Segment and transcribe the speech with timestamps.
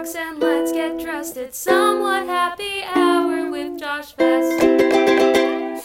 [0.00, 1.36] And let's get dressed.
[1.36, 5.84] It's somewhat happy hour with Josh Vest.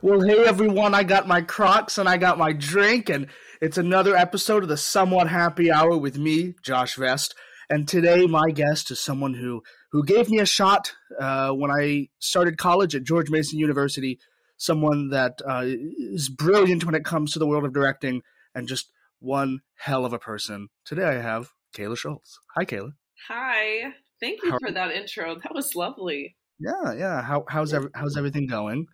[0.00, 3.26] Well, hey everyone, I got my Crocs and I got my drink, and
[3.60, 7.34] it's another episode of the Somewhat Happy Hour with me, Josh Vest.
[7.68, 9.62] And today, my guest is someone who
[9.92, 14.18] who gave me a shot uh, when I started college at George Mason University.
[14.56, 18.22] Someone that uh, is brilliant when it comes to the world of directing,
[18.54, 20.68] and just one hell of a person.
[20.86, 22.38] Today, I have Kayla Schultz.
[22.56, 22.92] Hi, Kayla.
[23.28, 23.92] Hi.
[24.20, 25.36] Thank you How- for that intro.
[25.42, 26.36] That was lovely.
[26.58, 27.22] Yeah, yeah.
[27.22, 28.86] How, how's every, how's everything going?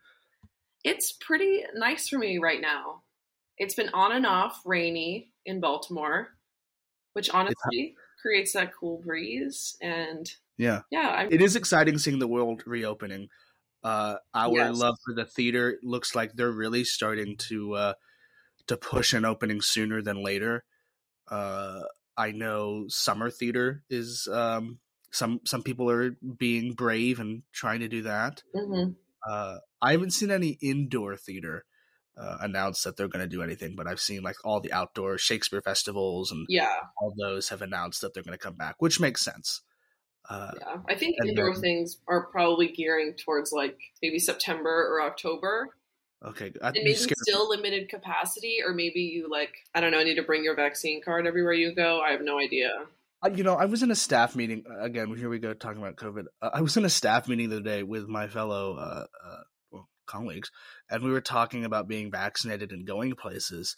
[0.84, 3.02] It's pretty nice for me right now.
[3.58, 6.28] It's been on and off rainy in Baltimore,
[7.14, 9.76] which honestly creates that cool breeze.
[9.80, 10.82] And Yeah.
[10.90, 13.28] yeah, I'm, it is exciting seeing the world reopening.
[13.82, 14.76] Uh, our Yes.
[14.76, 17.92] love for the theater looks like they're really starting to uh,
[18.66, 20.64] to push an opening sooner than later.
[21.28, 21.82] Uh,
[22.16, 24.78] I know summer theater is um,
[25.10, 28.42] some some people are being brave and trying to do that.
[28.54, 28.96] Mhm.
[29.26, 31.64] Uh, I haven't seen any indoor theater
[32.16, 35.18] uh, announce that they're going to do anything, but I've seen like all the outdoor
[35.18, 39.00] Shakespeare festivals and yeah, all those have announced that they're going to come back, which
[39.00, 39.62] makes sense.
[40.28, 40.76] Uh, yeah.
[40.88, 45.68] I think indoor then- things are probably gearing towards like maybe September or October.
[46.24, 50.14] Okay, I, And maybe still limited capacity, or maybe you like, I don't know, need
[50.14, 52.00] to bring your vaccine card everywhere you go.
[52.00, 52.70] I have no idea.
[53.22, 55.14] Uh, you know, I was in a staff meeting uh, again.
[55.14, 56.24] Here we go talking about COVID.
[56.40, 59.40] Uh, I was in a staff meeting the other day with my fellow uh, uh,
[59.70, 60.50] well, colleagues,
[60.90, 63.76] and we were talking about being vaccinated and going places.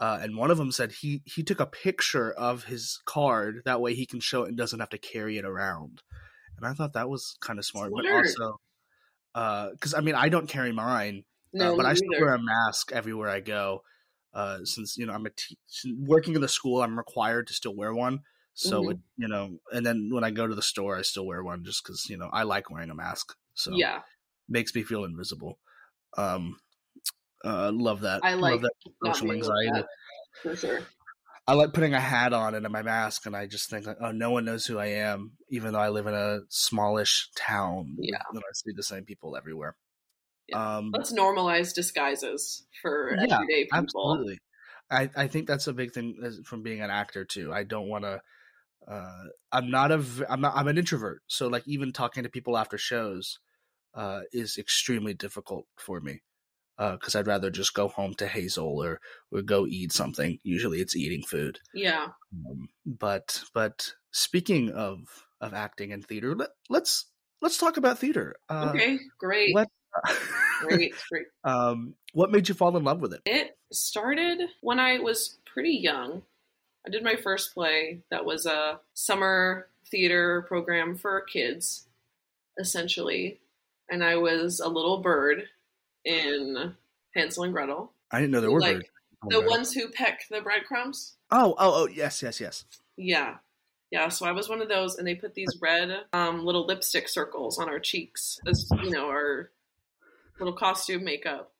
[0.00, 3.80] Uh, and one of them said he he took a picture of his card that
[3.80, 6.02] way he can show it and doesn't have to carry it around.
[6.56, 8.58] And I thought that was kind of smart, but also
[9.72, 12.92] because I mean I don't carry mine, No, uh, but I still wear a mask
[12.92, 13.82] everywhere I go.
[14.34, 15.58] Uh, since you know I'm a te-
[15.98, 18.20] working in the school, I'm required to still wear one.
[18.54, 18.90] So Mhm.
[18.92, 21.64] it, you know, and then when I go to the store, I still wear one
[21.64, 23.34] just because you know I like wearing a mask.
[23.54, 24.02] So yeah,
[24.48, 25.58] makes me feel invisible.
[26.16, 26.60] Um,
[27.44, 28.20] uh, love that.
[28.24, 28.72] I like love that
[29.04, 29.70] social anxiety.
[29.72, 29.86] that,
[30.42, 30.80] for sure.
[31.46, 34.10] I like putting a hat on and my mask, and I just think like, oh,
[34.10, 37.96] no one knows who I am, even though I live in a smallish town.
[37.98, 38.22] Yeah.
[38.30, 39.74] and I see the same people everywhere.
[40.48, 40.78] Yeah.
[40.78, 43.78] Um, Let's normalize disguises for Yeah, everyday people.
[43.78, 44.38] Absolutely.
[44.90, 47.52] I, I think that's a big thing from being an actor too.
[47.52, 48.22] I don't want to.
[48.86, 50.02] Uh, I'm not a.
[50.28, 50.54] I'm not.
[50.56, 51.22] I'm an introvert.
[51.26, 53.38] So like even talking to people after shows,
[53.94, 56.22] uh, is extremely difficult for me.
[56.78, 59.00] Because I'd rather just go home to Hazel or
[59.32, 60.38] or go eat something.
[60.44, 61.58] Usually it's eating food.
[61.74, 62.08] Yeah.
[62.32, 67.06] Um, but but speaking of of acting and theater, let, let's
[67.42, 68.36] let's talk about theater.
[68.48, 68.98] Uh, Okay.
[69.18, 69.54] Great.
[70.60, 70.94] Great.
[71.10, 71.26] Great.
[71.44, 73.22] um, what made you fall in love with it?
[73.26, 76.22] It started when I was pretty young.
[76.86, 81.86] I did my first play that was a summer theater program for kids,
[82.58, 83.40] essentially.
[83.90, 85.44] And I was a little bird
[86.04, 86.74] in
[87.14, 87.92] Hansel and Gretel.
[88.10, 88.88] I didn't know there were like birds.
[89.28, 91.16] the ones who peck the breadcrumbs.
[91.30, 92.64] Oh, oh, oh, yes, yes, yes.
[92.96, 93.36] Yeah.
[93.90, 97.08] Yeah, so I was one of those, and they put these red um, little lipstick
[97.08, 99.50] circles on our cheeks as, you know, our
[100.38, 101.52] little costume makeup.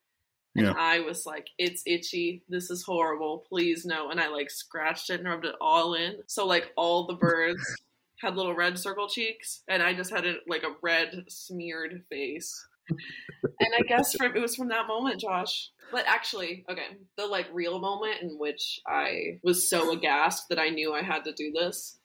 [0.57, 0.75] And Yeah.
[0.77, 2.43] I was like, it's itchy.
[2.49, 3.45] This is horrible.
[3.49, 4.11] Please no.
[4.11, 6.17] And I like scratched it and rubbed it all in.
[6.27, 7.63] So, like, all the birds
[8.21, 12.67] had little red circle cheeks, and I just had it like a red smeared face.
[12.89, 15.71] and I guess from, it was from that moment, Josh.
[15.93, 20.71] But actually, okay, the like real moment in which I was so aghast that I
[20.71, 21.99] knew I had to do this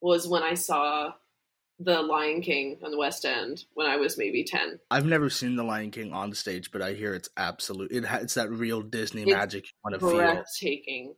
[0.00, 1.12] was when I saw
[1.78, 4.78] The Lion King on the West End when I was maybe 10.
[4.90, 7.92] I've never seen The Lion King on stage, but I hear it's absolute.
[7.92, 10.16] It ha- it's that real Disney It's magic you want to feel.
[10.16, 11.14] Breathtaking.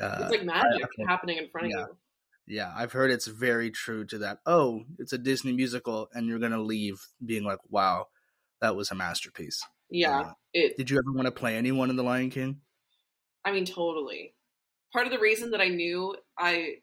[0.00, 1.82] Uh, it's like magic I can't- happening in front yeah.
[1.82, 1.88] of
[2.46, 2.56] you.
[2.56, 4.38] yeah, I've heard it's very true to that.
[4.46, 8.06] Oh, it's a Disney musical, and you're gonna leave being like, "Wow,
[8.62, 10.20] that was a masterpiece." Yeah.
[10.20, 12.60] Uh, it Did you ever want to play anyone in The Lion King?
[13.44, 14.34] I mean, totally.
[14.92, 16.76] Part of the reason that I knew I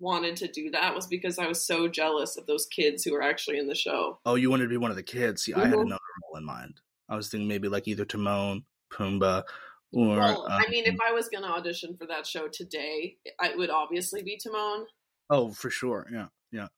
[0.00, 3.22] wanted to do that was because I was so jealous of those kids who were
[3.22, 4.18] actually in the show.
[4.24, 5.42] Oh, you wanted to be one of the kids.
[5.42, 5.82] See, I had Mhm.
[5.86, 6.80] another role in mind.
[7.08, 9.44] I was thinking maybe like either Timon, Pumbaa,
[9.92, 13.16] or Well, I um, mean, if I was going to audition for that show today,
[13.40, 14.86] I would obviously be Timon.
[15.30, 16.68] oh, for sure, yeah, yeah.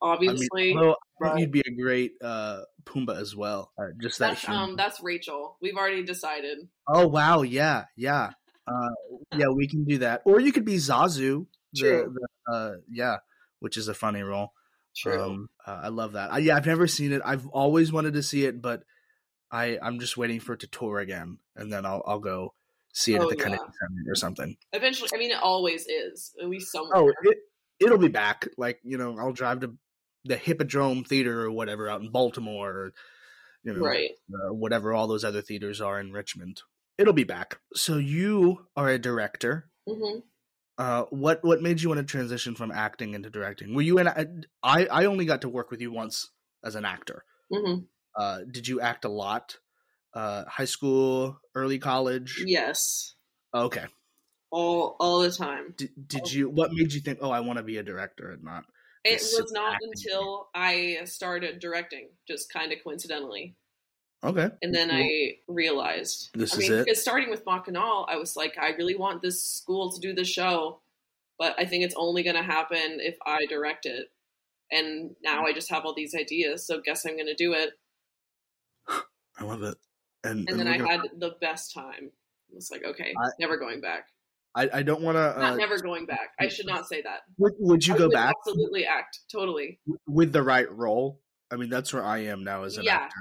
[0.00, 3.72] Obviously, I mean, although I but- you'd be a great uh, Pumbaa as well.
[3.78, 4.30] Uh, just that.
[4.30, 4.58] that's humor.
[4.60, 5.56] um, that's Rachel.
[5.60, 6.68] We've already decided.
[6.88, 8.30] Oh wow, yeah, yeah,
[8.66, 8.88] uh,
[9.36, 9.46] yeah.
[9.54, 11.46] We can do that, or you could be Zazu.
[11.72, 12.14] The- True.
[12.46, 13.18] the, uh, yeah,
[13.60, 14.52] which is a funny role.
[14.96, 15.22] True.
[15.22, 16.32] Um, uh, I love that.
[16.32, 17.22] I, yeah, I've never seen it.
[17.24, 18.82] I've always wanted to see it, but
[19.50, 22.54] I I'm just waiting for it to tour again, and then I'll I'll go
[22.92, 23.42] see it Oh, at the yeah.
[23.44, 24.56] Kennedy Center or something.
[24.72, 26.34] Eventually, I mean, it always is.
[26.40, 26.92] At least somewhere.
[26.96, 27.38] Oh, it
[27.80, 28.48] it'll be back.
[28.58, 29.74] Like you know, I'll drive to
[30.24, 32.92] the Hippodrome Theater or whatever out in Baltimore, or
[33.64, 34.10] you know, Right.
[34.32, 36.60] uh, whatever all those other theaters are in Richmond.
[36.98, 37.60] It'll be back.
[37.74, 39.70] So you are a director.
[39.88, 40.18] hmm
[40.78, 43.74] Uh, what what made you want to transition from acting into directing?
[43.74, 44.08] Were you in?
[44.62, 46.30] I I only got to work with you once
[46.64, 47.24] as an actor.
[47.52, 47.80] hmm
[48.16, 49.58] Uh, did you act a lot?
[50.14, 52.42] Uh, high school, early college.
[52.46, 53.14] Yes.
[53.54, 53.86] Okay.
[54.50, 55.74] All all the time.
[55.76, 56.48] Did, did you?
[56.50, 57.18] What made you think?
[57.22, 58.64] Oh, I want to be a director and not.
[59.04, 63.56] It was not until I started directing, just kind of coincidentally.
[64.24, 64.48] Okay.
[64.62, 64.98] And then Cool.
[64.98, 66.84] I realized This I is mean, it?
[66.86, 70.24] because starting with Machinal, I was like, I really want this school to do the
[70.24, 70.80] show,
[71.38, 74.06] but I think it's only going to happen if I direct it.
[74.70, 77.70] And now I just have all these ideas, so guess I'm going to do it.
[79.38, 79.76] I love it.
[80.24, 82.10] And, And then I gonna- had the best time.
[82.50, 84.06] It was like, okay, I- never going back.
[84.54, 85.34] I, I don't want to.
[85.40, 86.32] Not Uh, never going back.
[86.38, 87.20] I should not say that.
[87.38, 89.20] would, would you I go would back Absolutely act.
[89.32, 89.80] Totally.
[90.06, 91.20] with the right role?
[91.50, 92.96] I mean, that's where I am now as an Yeah.
[92.96, 93.16] actor.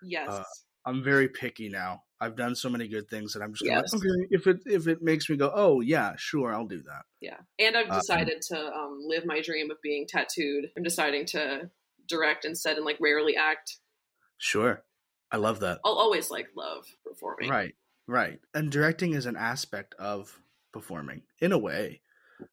[0.00, 0.38] Yes.
[0.38, 0.42] Uh,
[0.84, 2.04] I'm very picky now.
[2.20, 3.92] I've done so many good things that I'm just Yes.
[3.92, 7.04] like, okay, if it if it makes me go, oh yeah, sure, I'll do that.
[7.20, 10.70] Yeah, and I've Uh, decided to um, live my dream of being tattooed.
[10.76, 11.70] I'm deciding to
[12.06, 13.78] direct instead and like rarely act.
[14.38, 14.82] Sure,
[15.30, 15.84] I love that.
[15.84, 17.48] I'll always like love performing.
[17.48, 17.74] Right,
[18.06, 18.40] right.
[18.54, 20.40] And directing is an aspect of
[20.72, 22.02] performing in a way.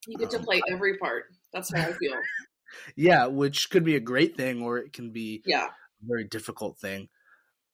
[0.08, 1.26] You get to Um, play every part.
[1.52, 2.22] That's how I feel.
[2.96, 5.70] Yeah, which could be a great thing or it can be yeah,
[6.02, 7.10] a very difficult thing.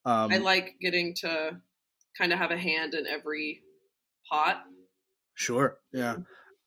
[0.05, 1.59] Um, I like getting to
[2.17, 3.61] kind of have a hand in every
[4.29, 4.63] pot.
[5.33, 5.77] Sure.
[5.93, 6.17] Yeah.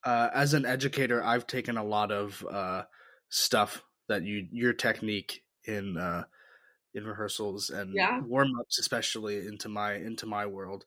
[0.03, 2.83] Uh, as an educator, I've taken a lot of uh,
[3.29, 6.23] stuff that you your technique in uh,
[6.93, 8.19] in rehearsals and Yeah.
[8.21, 10.85] warm ups, especially into my into my world.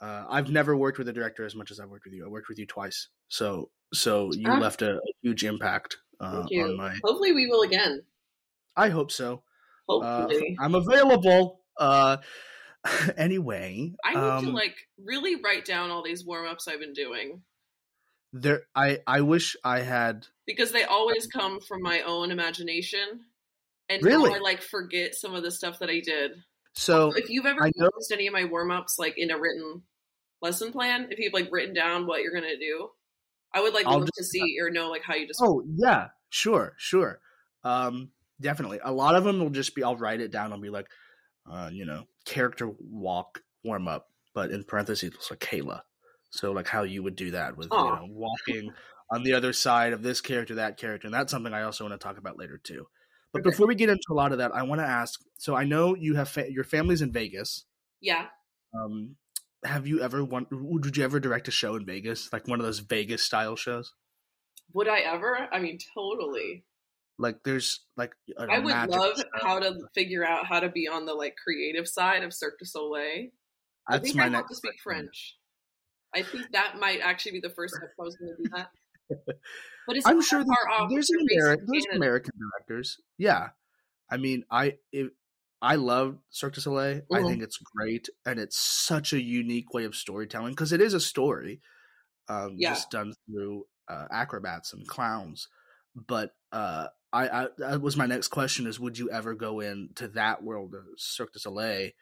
[0.00, 2.24] Uh, I've never worked with a director as much as I've worked with you.
[2.24, 4.58] I worked with you twice, so so you Ah.
[4.58, 6.96] left a, huge impact uh, on my.
[7.04, 8.02] Hopefully, we will again.
[8.76, 9.44] I hope so.
[9.88, 11.63] Uh, Hopefully, I'm available.
[11.78, 12.18] Uh,
[13.16, 16.92] anyway, I need um, to like really write down all these warm ups I've been
[16.92, 17.42] doing
[18.32, 18.62] there.
[18.74, 20.26] I I wish I had.
[20.46, 23.20] because they always come from my own imagination.
[23.88, 24.32] And Really?
[24.34, 26.32] I like forget some of the stuff that I did.
[26.74, 29.38] So if you've ever I know- used any of my warm ups like in a
[29.38, 29.82] written
[30.42, 32.88] lesson plan, if you've like written down what you're gonna do,
[33.52, 35.62] I would like I'll love just- to see or know like how you just Oh
[35.76, 37.20] yeah, sure, sure.
[37.62, 38.10] Um,
[38.40, 38.80] definitely.
[38.82, 39.82] A lot of them will just be.
[39.82, 40.52] I'll write it down.
[40.52, 40.86] I'll be like,
[41.50, 45.80] uh, you know, character walk warm up, but in parentheses it's like Kayla.
[46.30, 48.72] So like how you would do that with you know walking
[49.12, 51.98] on the other side of this character, that character, and that's something I also want
[51.98, 52.86] to talk about later too.
[53.32, 53.50] But Okay.
[53.50, 55.20] before we get into a lot of that, I want to ask.
[55.38, 57.66] So I know you have fa- your family's in Vegas.
[58.00, 58.26] yeah.
[58.74, 59.16] Um,
[59.64, 60.48] have you ever want?
[60.50, 63.92] would you ever direct a show in Vegas, like one of those Vegas style shows?
[64.72, 65.48] Would I ever?
[65.52, 66.64] I mean, totally.
[67.18, 69.24] Like there's like I would love show.
[69.40, 72.64] how to figure out how to be on the like creative side of Cirque du
[72.66, 73.28] Soleil.
[73.88, 75.04] I think my I have to speak question.
[75.06, 75.36] French.
[76.14, 78.68] I think that might actually be the first step I was going to do that.
[79.86, 80.90] But I'm sure that there's, off.
[80.90, 82.98] there's, an Ameri- there's American directors.
[83.18, 83.48] Yeah,
[84.10, 84.78] I mean, I
[85.60, 87.02] I love Cirque du Soleil.
[87.12, 87.28] I Mhm.
[87.28, 91.00] think it's great, and it's such a unique way of storytelling because it is a
[91.00, 91.60] story,
[92.28, 92.70] um, Yeah.
[92.70, 95.48] just done through uh, acrobats and clowns.
[95.94, 100.08] But uh, I, I that was my next question: is would you ever go into
[100.08, 101.92] that world of Cirque du Soleil?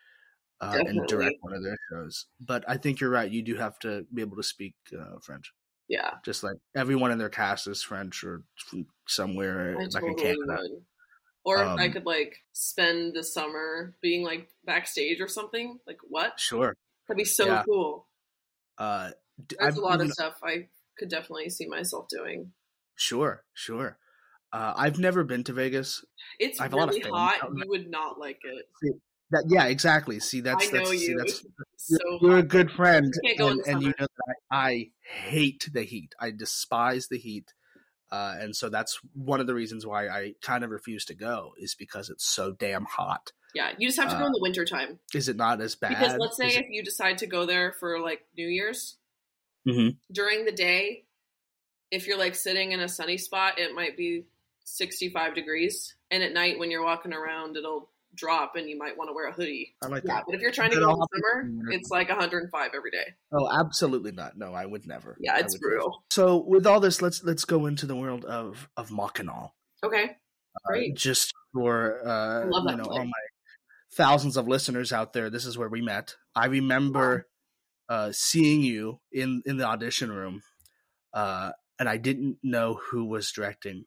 [0.60, 3.30] Uh, and direct one of their shows, but I think you're right.
[3.30, 5.52] You do have to be able to speak uh, French
[5.88, 10.08] Yeah, just like everyone in their cast is French or from somewhere I like totally
[10.08, 10.62] in Canada.
[10.70, 10.84] would.
[11.44, 15.80] Or if I Um, could like spend the summer being like backstage or something.
[15.86, 16.34] Like what?
[16.36, 16.74] Sure.
[17.08, 17.64] That'd be so Yeah.
[17.64, 18.08] cool.
[18.78, 19.12] Uh,
[19.58, 22.52] There's I've a lot of stuff I could definitely see myself doing.
[22.94, 23.98] Sure, sure.
[24.52, 26.04] Uh, I've never been to Vegas.
[26.38, 27.36] It's I have a lot of really hot.
[27.54, 28.66] You would not like it.
[29.30, 30.20] That yeah, exactly.
[30.20, 31.18] See, that's that's, see, you.
[31.18, 31.42] that's
[31.76, 35.82] so you're a good friend, You and, and you know that I, I hate the
[35.82, 36.14] heat.
[36.20, 37.54] I despise the heat,
[38.10, 41.54] uh, and so that's one of the reasons why I kind of refuse to go
[41.56, 43.32] is because it's so damn hot.
[43.54, 44.98] Yeah, you just have to go Uh, in the wintertime.
[45.14, 45.90] Is it not as bad?
[45.90, 48.98] Because let's say Is if you decide to go there for like New Year's,
[49.64, 49.96] it- Mhm.
[50.10, 51.06] during the day,
[51.90, 54.26] if you're like sitting in a sunny spot, it might be
[54.64, 55.94] 65 degrees.
[56.10, 59.28] And at night, when you're walking around, it'll drop and you might want to wear
[59.28, 59.74] a hoodie.
[59.82, 60.24] I like Yeah, that.
[60.26, 61.72] but if you're trying to go in I'll the have to summer, in the winter
[61.78, 63.06] it's like 105 every day.
[63.32, 64.36] Oh, absolutely not.
[64.36, 65.16] No, I would never.
[65.18, 65.70] Yeah, it's would never.
[65.76, 66.04] brutal.
[66.10, 69.52] So with all this, let's let's go into the world of of Machinal.
[69.82, 70.94] Okay, Uh, great.
[70.94, 72.98] just for uh, you know play.
[72.98, 73.12] all my
[73.94, 76.14] thousands of listeners out there, this is where we met.
[76.34, 77.28] I remember
[77.88, 80.42] uh, seeing you in in the audition room,
[81.14, 83.84] uh, and I didn't know who was directing,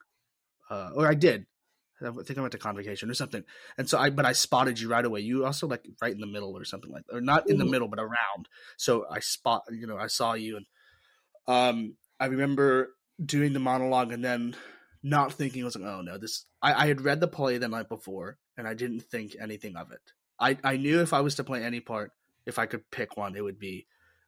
[0.69, 1.45] uh, or I did.
[2.01, 3.43] I think I went to convocation or something,
[3.77, 5.21] and so I but I spotted you right away.
[5.21, 7.87] You also like right in the middle or something like, or not in the middle,
[7.87, 8.49] but around.
[8.77, 10.65] So I spot, you know, I saw you, and
[11.47, 14.55] um, I remember doing the monologue and then
[15.03, 15.61] not thinking.
[15.61, 16.45] I was like, oh no, this.
[16.61, 19.91] I, I had read the play the night before, and I didn't think anything of
[19.91, 20.01] it.
[20.37, 22.11] I I knew if I was to play any part,
[22.45, 23.87] if I could pick one, it would be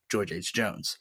[0.10, 0.54] George H.
[0.54, 1.00] Jones,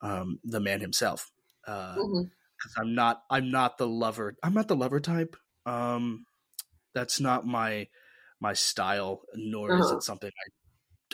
[0.00, 1.30] um, the man himself.
[1.66, 2.30] Uh, Mhm.
[2.66, 5.36] Because I'm not I'm not the lover I'm not the lover type.
[5.64, 6.26] Um
[6.94, 7.88] that's not my
[8.40, 9.96] my style, nor is Uh-huh.
[9.96, 10.30] it something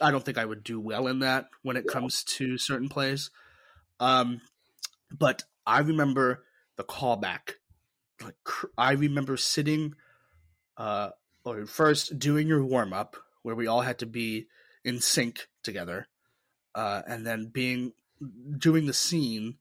[0.02, 1.92] I I don't think I would do well in that when it Yeah.
[1.92, 3.30] comes to certain plays.
[4.00, 4.40] Um
[5.16, 6.44] but I remember
[6.76, 7.54] the callback.
[8.22, 9.94] Like cr- I remember sitting
[10.76, 11.10] uh
[11.44, 14.48] or first doing your warm up where we all had to be
[14.84, 16.08] in sync together.
[16.74, 17.92] Uh and then being
[18.58, 19.58] doing the scene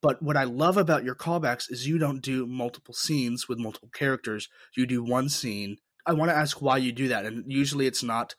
[0.00, 3.90] but what I love about your callbacks is you don't do multiple scenes with multiple
[3.92, 4.48] characters.
[4.76, 5.78] You do one scene.
[6.06, 8.34] I want to ask why you do that, and usually it's not.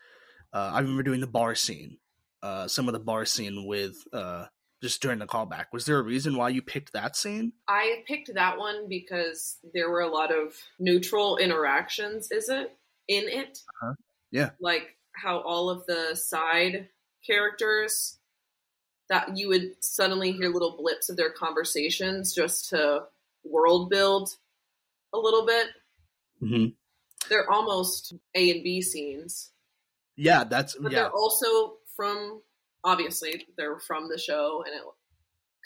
[0.53, 1.97] Uh, I remember doing the bar scene,
[2.41, 4.45] uh, some of the bar scene with uh,
[4.81, 5.65] just during the callback.
[5.73, 7.53] Was there a reason why you picked that scene?
[7.67, 12.31] I picked that one because there were a lot of neutral interactions.
[12.31, 12.75] Is it
[13.07, 13.59] in it?
[13.83, 13.93] Uh-huh.
[14.31, 14.51] Yeah.
[14.59, 16.89] Like how all of the side
[17.25, 18.18] characters
[19.09, 23.03] that you would suddenly hear little blips of their conversations just to
[23.43, 24.29] world build
[25.13, 25.67] a little bit.
[26.41, 26.65] Mm-hmm.
[27.29, 29.51] They're almost A and B scenes,
[30.15, 30.99] Yeah, that's but yeah.
[30.99, 32.41] they're also from
[32.83, 34.81] obviously they're from the show, and it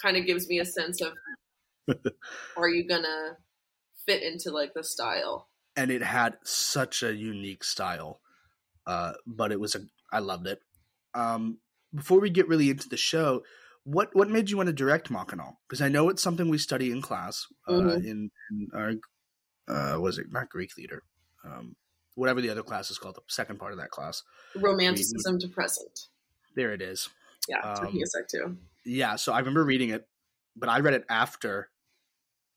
[0.01, 1.13] kind of gives me a sense of
[2.57, 3.37] are you gonna
[4.05, 5.47] fit into like the style?
[5.75, 8.19] and it had such a unique style.
[8.85, 9.81] Uh, but it was a
[10.11, 10.59] I loved it.
[11.15, 11.57] Um,
[11.93, 13.43] before we get really into the show,
[13.83, 15.55] what what made you want to direct Machinal?
[15.67, 17.97] Because I know it's something we study in class uh, Mhm.
[18.05, 18.93] in, in our
[19.67, 21.03] uh, was it not Greek theater,
[21.45, 21.75] um,
[22.15, 24.23] whatever the other class is called, the second part of that class.
[24.55, 25.99] Romanticism to present.
[26.55, 27.09] There it is.
[27.47, 28.57] Yeah, took Um, me a sec too.
[28.85, 30.07] Yeah, so I remember reading it,
[30.55, 31.69] but I read it after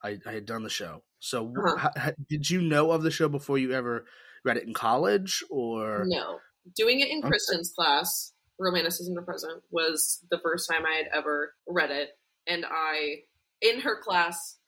[0.02, 1.02] I, I had done the show.
[1.20, 1.78] So Uh-huh.
[1.78, 4.06] ha- ha- did you know of the show before you ever
[4.44, 6.40] read it in college, or No,
[6.76, 7.28] doing it in Okay.
[7.28, 12.64] Kristen's class, Romanticism the present, was the first time I had ever read it, and
[12.68, 13.24] I
[13.60, 14.58] in her class,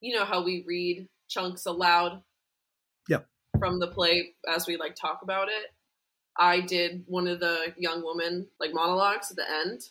[0.00, 2.22] you know how we read chunks aloud.
[3.08, 3.20] Yeah.
[3.58, 5.72] From the play as we like talk about it.
[6.36, 9.90] I did one of the young woman like monologues at the end,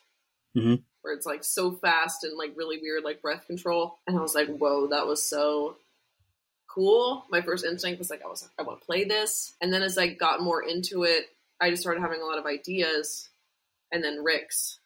[0.56, 0.84] Mhm.
[1.02, 4.00] where it's like so fast and like really weird, like breath control.
[4.08, 5.78] And I was like, "Whoa, that was so
[6.68, 9.74] cool." My first instinct was like, "I was like, I want to play this." And
[9.74, 13.30] then as I got more into it, I just started having a lot of ideas.
[13.92, 14.80] And then Rick's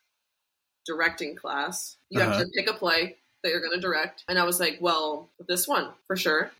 [0.85, 2.43] directing class, you have Uh-huh.
[2.43, 4.23] to pick a play that you're going to direct.
[4.27, 6.51] And I was like, "Well, this one for sure."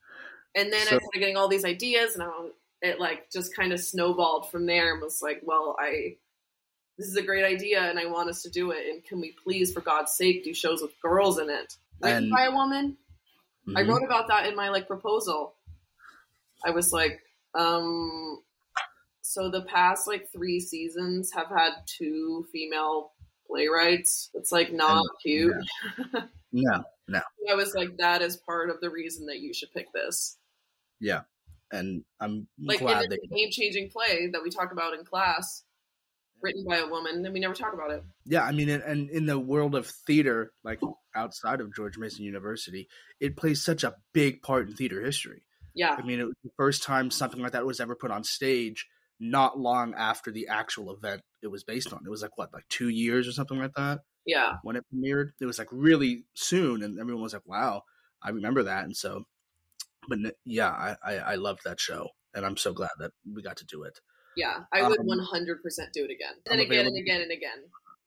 [0.56, 2.50] And then I started getting all these ideas, and I,
[2.82, 6.18] it like just kind of snowballed from there, and was like, "Well, I."
[6.98, 8.86] This is a great idea, and I want us to do it.
[8.88, 12.32] And can we please, for God's sake, do shows with girls in it, written And-
[12.32, 12.98] by a woman?
[13.75, 13.88] I Mhm.
[13.88, 15.56] wrote about that in my like proposal.
[16.63, 17.24] I was like,
[17.56, 18.44] um,
[19.31, 23.11] so the past like three seasons have had two female
[23.47, 24.29] playwrights.
[24.33, 25.53] It's like not cute.
[26.51, 27.21] no, no.
[27.50, 30.38] I was like, that is part of the reason that you should pick this.
[31.00, 31.21] yeah,
[31.71, 35.63] and I'm Like, glad it's a game changing play that we talk about in class,
[36.41, 38.03] written by a woman, and we never talk about it.
[38.25, 40.79] Yeah, I mean, and in the world of theater, like
[41.15, 42.88] outside of George Mason University,
[43.19, 45.43] it plays such a big part in theater history.
[45.73, 48.23] Yeah, I mean, it was the first time something like that was ever put on
[48.25, 48.88] stage.
[49.24, 52.68] Not long after the actual event it was based on, it was like what, like
[52.70, 55.30] two years or something like that yeah, when it premiered.
[55.40, 57.84] It was like really soon, and everyone was like, "Wow,
[58.22, 59.24] I remember that." And so,
[60.10, 63.58] but yeah, I I, I loved that show, and I'm so glad that we got
[63.58, 64.00] to do it.
[64.36, 64.60] yeah.
[64.72, 66.34] I would Um, 100% do it again.
[66.48, 67.60] I'm And again and again and again.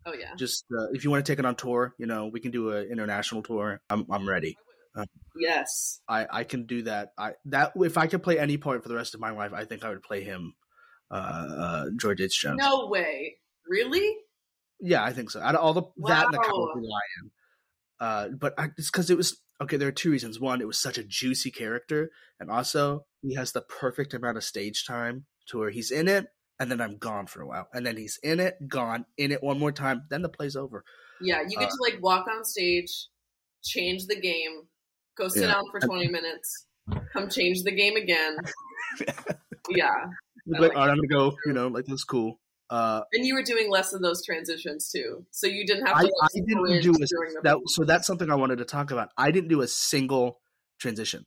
[0.06, 0.34] Oh, yeah.
[0.36, 2.70] Just uh, if you want to take it on tour, you know, we can do
[2.72, 3.80] an international tour.
[3.90, 4.56] I'm I'm ready.
[5.36, 6.00] Yes.
[6.08, 7.12] I, I can do that.
[7.18, 9.64] I that if I could play any part for the rest of my life, I
[9.64, 10.54] think I would play him,
[11.14, 12.40] uh, uh George H.
[12.40, 12.58] Jones.
[12.60, 13.36] No way.
[13.68, 14.16] Really?
[14.80, 15.40] Yeah, I think so.
[15.40, 16.44] Out of all the that and the Wow.
[16.44, 17.30] Cowardly Lion,
[18.00, 19.76] uh, but I, it's because it was okay.
[19.76, 20.40] There are two reasons.
[20.40, 24.44] One, it was such a juicy character, and also he has the perfect amount of
[24.44, 26.26] stage time to where he's in it,
[26.58, 29.42] and then I'm gone for a while, and then he's in it, gone, in it
[29.42, 30.84] one more time, then the play's over.
[31.22, 32.90] Yeah, you get Uh, to like walk on stage,
[33.62, 34.68] change the game,
[35.16, 35.52] go sit Yeah.
[35.54, 36.66] down for 20 minutes,
[37.12, 38.36] come change the game again.
[39.70, 39.90] Yeah.
[40.46, 41.36] Like, like all right, I'm gonna go.
[41.46, 42.38] You know, like that's cool.
[42.70, 46.00] Uh, And you were doing less of those transitions too, so you didn't have to.
[46.00, 47.58] I Like, didn't do a, during the that.
[47.66, 49.10] So that's something I wanted to talk about.
[49.16, 50.40] I didn't do a single
[50.78, 51.26] transition.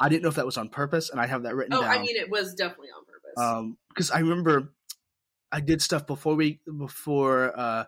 [0.00, 1.90] I didn't know if that was on purpose, and I have that written Oh, down.
[1.90, 3.14] I mean, it was definitely on purpose.
[3.36, 4.72] um because i remember
[5.52, 7.84] i did stuff before we before uh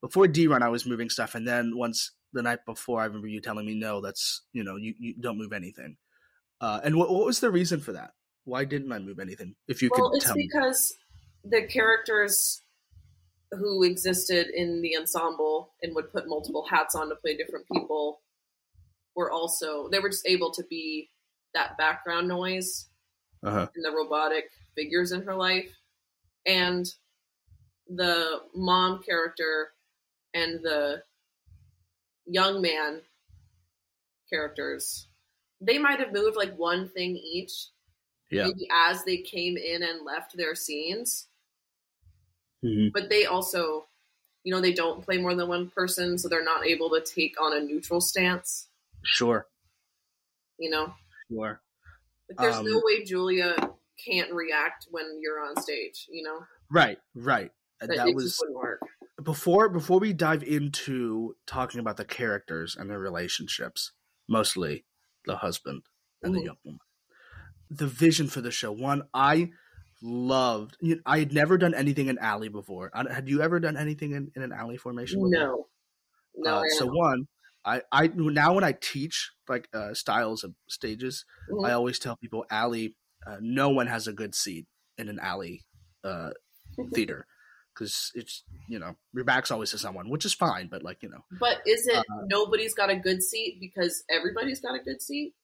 [0.00, 3.26] before d run i was moving stuff and then once the night before i remember
[3.28, 5.96] you telling me no that's you know you, you don't move anything
[6.60, 8.12] uh and what, what was the reason for that
[8.44, 9.54] why didn't i move anything?
[9.68, 10.48] If you well, could it's tell me.
[10.50, 10.94] because
[11.44, 12.62] the characters
[13.50, 18.20] who existed in the ensemble and would put multiple hats on to play different people
[19.14, 21.10] were also they were just able to be
[21.54, 22.88] that background noise
[23.44, 23.68] uh-huh.
[23.74, 25.70] and the robotic figures in her life.
[26.46, 26.86] And
[27.88, 29.68] the mom character
[30.32, 31.02] and the
[32.26, 33.02] young man
[34.30, 35.08] characters
[35.60, 37.68] they might have moved like one thing each
[38.30, 38.44] yeah.
[38.46, 41.28] maybe as they came in and left their scenes.
[42.64, 42.92] Mhm.
[42.94, 43.86] but they also
[44.42, 47.38] you know they don't play more than one person so they're not able to take
[47.40, 48.68] on a neutral stance.
[49.02, 49.46] Sure.
[50.58, 50.94] You know?
[51.30, 51.60] Sure.
[52.30, 53.54] Like there's no Um, way julia
[54.02, 56.46] can't react when you're on stage you know?
[56.70, 57.52] Right right.
[57.80, 58.80] That, that was just wouldn't work.
[59.22, 63.92] Before before we dive into talking about the characters and their relationships,
[64.26, 64.86] mostly
[65.26, 65.82] the husband
[66.22, 66.44] and the Mhm.
[66.46, 66.80] young woman,
[67.70, 68.72] the vision for the show.
[68.72, 69.50] One, I
[70.02, 70.76] loved.
[71.06, 72.90] I had never done anything in alley before.
[72.94, 75.18] I- Had you ever done anything in, in an alley formation?
[75.20, 75.30] Before?
[75.30, 75.66] no
[76.36, 77.26] no Uh, so one,
[77.64, 81.66] I I now when I teach like uh, styles of stages, Mhm.
[81.66, 82.96] I always tell people alley.
[83.26, 84.66] Uh, no one has a good seat
[84.98, 85.62] in an alley
[86.04, 86.32] uh,
[86.92, 87.26] theater
[87.74, 90.68] because it's you know your back's always to someone, which is fine.
[90.68, 94.60] But like you know, but is it uh, nobody's got a good seat because everybody's
[94.60, 95.34] got a good seat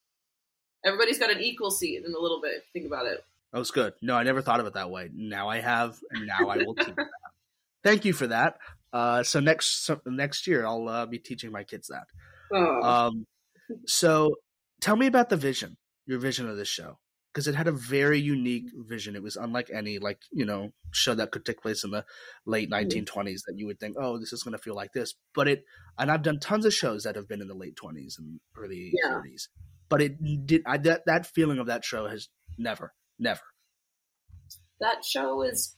[0.85, 3.95] everybody's got an equal seat in a little bit think about it that was good.
[4.01, 5.11] No, I never thought of it that way.
[5.13, 7.09] Now I have, and now I will keep that.
[7.83, 8.59] Thank you for that.
[8.93, 12.05] Uh, so next so next year I'll uh, be teaching my kids that.
[12.53, 12.83] oh.
[12.83, 13.27] Um,
[13.87, 14.37] so
[14.81, 16.99] tell me about the vision, your vision of this show,
[17.33, 19.16] because it had a very unique vision.
[19.16, 22.05] It was unlike any like you know show that could take place in the
[22.47, 23.01] late Mm-hmm.
[23.01, 25.14] 1920s that you would think, oh, this is going to feel like this.
[25.35, 25.64] But it,
[25.99, 28.93] and I've done tons of shows that have been in the late 20s and early
[29.05, 29.14] Yeah.
[29.14, 29.49] 30s,
[29.90, 30.62] but it did.
[30.66, 33.42] I that that feeling of that show has never, never.
[34.81, 35.76] that show is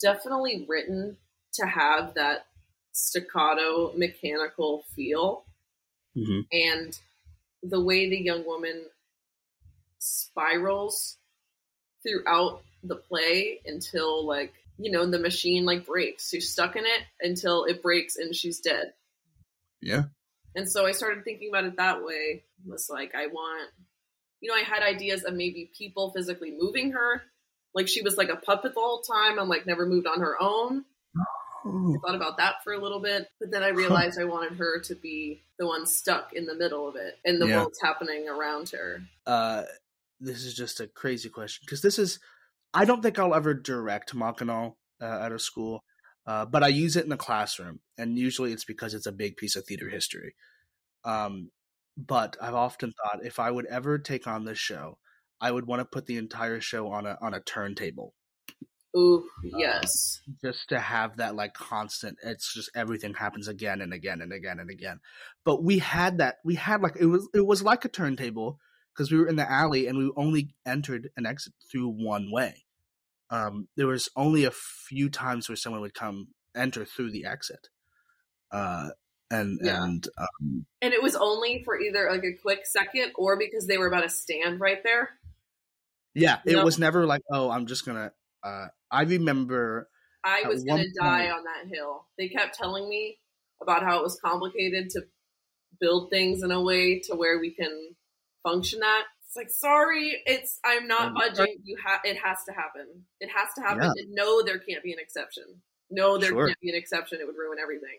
[0.00, 1.18] definitely written
[1.52, 2.46] to have that
[2.92, 5.44] staccato mechanical feel
[6.16, 6.46] Mhm.
[6.50, 6.98] and
[7.62, 8.86] the way the young woman
[9.98, 11.18] spirals
[12.02, 17.02] throughout the play until like you know the machine like breaks she's stuck in it
[17.20, 18.92] until it breaks and she's dead
[19.80, 20.04] Yeah.
[20.58, 22.42] And so i started thinking about it that way.
[22.66, 23.70] It was like i want
[24.40, 27.22] you know i had ideas of maybe people physically moving her.
[27.74, 30.36] Like she was like a puppet the whole time and like never moved on her
[30.40, 30.84] own.
[31.64, 34.80] I thought about that for a little bit, but then I realized I wanted her
[34.80, 37.56] to be the one stuck in the middle of it and the Yeah.
[37.56, 39.02] world's happening around her.
[39.26, 39.64] uh,
[40.20, 42.18] this is just a crazy question because this is
[42.74, 45.84] I don't think I'll ever direct Machinal uh, out of school,
[46.28, 49.36] uh, but I use it in the classroom, and usually it's because it's a big
[49.36, 50.34] piece of theater history.
[51.04, 51.50] Um,
[51.96, 54.98] but I've often thought if I would ever take on this show,
[55.40, 58.14] I would want to put the entire show on a on a turntable
[58.96, 60.20] Ooh, yes.
[60.42, 64.58] just to have that like constant it's just everything happens again and again and again
[64.58, 65.00] and again
[65.44, 68.58] but we had that we had like it was it was like a turntable
[68.94, 72.64] because we were in the alley and we only entered and exit through one way
[73.30, 77.68] um there was only a few times where someone would come enter through the exit
[78.50, 78.88] uh
[79.30, 79.84] and Yeah.
[79.84, 83.78] and um And it was only for either like a quick second or because they
[83.78, 85.10] were about to stand right there.
[86.14, 86.64] yeah it No.
[86.64, 88.12] was never like oh i'm just gonna
[88.42, 89.88] uh i remember
[90.24, 92.04] I was going to one die on that hill.
[92.18, 93.18] They kept telling me
[93.62, 95.02] about how it was complicated to
[95.80, 97.94] build things in a way to where we can
[98.42, 99.04] function that.
[99.28, 101.58] It's like, sorry, it's I'm not budging.
[101.62, 102.86] You have it has to happen.
[103.20, 103.82] It has to happen.
[103.82, 104.02] Yeah.
[104.02, 105.44] And no, there can't be an exception.
[105.90, 106.46] No, there Sure.
[106.46, 107.18] can't be an exception.
[107.20, 107.98] It would ruin everything.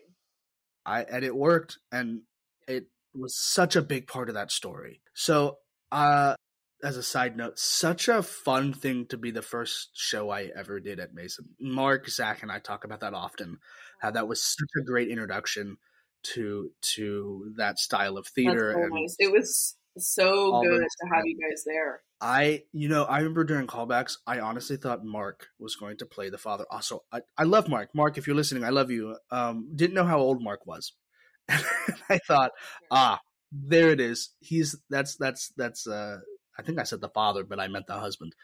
[0.84, 2.22] I and it worked and
[2.66, 5.02] it was such a big part of that story.
[5.14, 5.58] So
[5.92, 6.34] uh
[6.82, 10.80] as a side note, such a fun thing to be the first show I ever
[10.80, 11.50] did at Mason.
[11.60, 13.58] Mark, Zach, and I talk about that often.
[14.00, 15.76] How that was such a great introduction
[16.22, 18.72] to to that style of theater.
[18.74, 19.14] so and nice.
[19.20, 22.02] It was so good to have you guys there.
[22.20, 26.28] I, you know, I remember during callbacks, I honestly thought Mark was going to play
[26.28, 26.66] the father.
[26.70, 27.90] Also, I, I love Mark.
[27.94, 29.16] Mark, if you're listening, I love you.
[29.30, 30.92] Um, didn't know how old Mark was.
[31.48, 32.52] I thought,
[32.90, 34.30] ah, there it is.
[34.40, 35.86] He's that's that's that's.
[35.86, 36.18] uh
[36.58, 38.34] I think I said the father, but I meant the husband.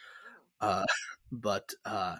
[0.61, 0.85] Uh,
[1.33, 2.17] but uh,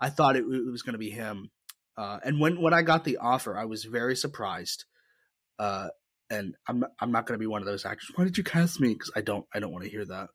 [0.00, 1.50] I thought it, it was going to be him.
[1.96, 4.84] Uh, and when when I got the offer, I was very surprised.
[5.58, 5.88] Uh,
[6.30, 8.10] and I'm I'm not going to be one of those actors.
[8.14, 8.94] Why did you cast me?
[8.94, 10.28] Because I don't I don't want to hear that.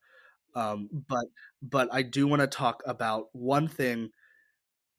[0.55, 1.25] Um, but
[1.61, 4.09] but I do want to talk about one thing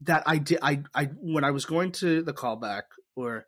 [0.03, 0.59] that I did.
[0.62, 2.83] I I when I was going to the callback
[3.16, 3.46] or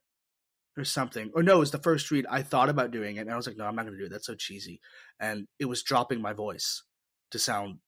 [0.77, 2.27] or something, or no, it was the first read.
[2.31, 4.07] I thought about doing it, and I was like, no, I'm not going to do
[4.07, 4.11] it.
[4.11, 4.81] That's so cheesy.
[5.21, 6.83] And it was dropping my voice
[7.31, 7.79] to sound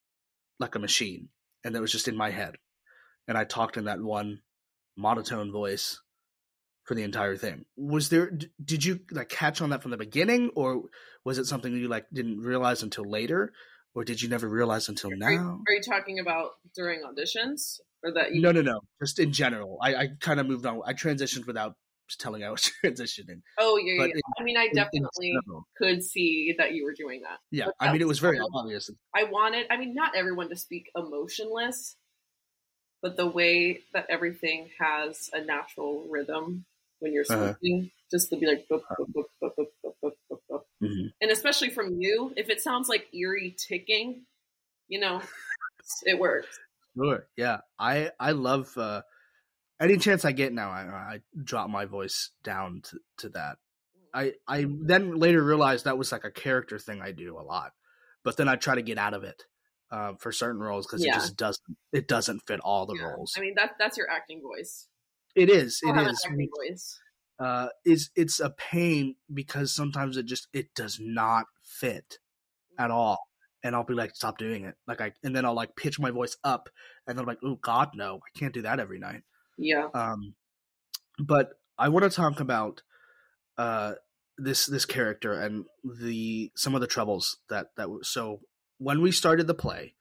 [0.61, 1.29] like a machine,
[1.65, 2.57] and that was just in my head.
[3.27, 4.41] And I talked in that one
[4.97, 6.01] monotone voice
[6.85, 7.65] for the entire thing.
[7.77, 8.31] Was there?
[8.63, 10.85] Did you like catch on that from the beginning, or
[11.25, 13.53] was it something you like didn't realize until later,
[13.95, 15.27] or did you never realize until now?
[15.27, 18.35] Are you, are you talking about during auditions, or that?
[18.35, 18.81] You- no, no, no.
[19.03, 19.79] Just in general.
[19.83, 20.81] I, I kind of moved on.
[20.85, 21.75] I transitioned without
[22.19, 23.41] telling I was transitioning.
[23.59, 24.21] Oh yeah, But yeah.
[24.39, 25.39] I mean, I in- in definitely
[25.79, 27.39] could see that you were doing that.
[27.51, 28.91] Yeah, But I mean, it was very obvious.
[29.17, 31.97] I wanted, I mean, not everyone to speak emotionless,
[33.01, 36.67] but the way that everything has a natural rhythm
[37.01, 37.81] when you're speaking.
[37.83, 38.01] Uh-huh.
[38.11, 38.67] Just to be like,
[40.83, 41.07] mm-hmm.
[41.21, 44.25] and especially from you, if it sounds like eerie ticking,
[44.89, 45.21] you know,
[46.05, 46.59] it works.
[46.97, 47.27] Sure.
[47.37, 47.59] Yeah.
[47.79, 49.03] I I love uh,
[49.81, 50.71] any chance I get now.
[50.71, 53.57] I, I drop my voice down to, to that.
[54.13, 57.73] I I then later realized that was like a character thing I do a lot,
[58.23, 59.43] but then I try to get out of it.
[59.91, 61.13] Uh, for certain roles because yeah.
[61.13, 63.05] it just doesn't it doesn't fit all the yeah.
[63.05, 63.35] roles.
[63.37, 64.89] I mean that that's your acting voice
[65.35, 65.81] it is.
[65.83, 67.01] It is.
[67.39, 72.19] Uh is it's a pain because sometimes it just it does not fit
[72.79, 73.19] at all.
[73.63, 74.75] And I'll be like, stop doing it.
[74.87, 76.69] Like I and then I'll like pitch my voice up
[77.07, 79.23] and then I'm like, oh God, no, I can't do that every night.
[79.59, 79.89] Yeah.
[79.95, 80.35] Um,
[81.19, 82.83] but I want to talk about
[83.59, 83.95] uh,
[84.39, 88.03] this this character and the some of the troubles that that were.
[88.03, 88.41] So
[88.79, 89.95] when we started the play,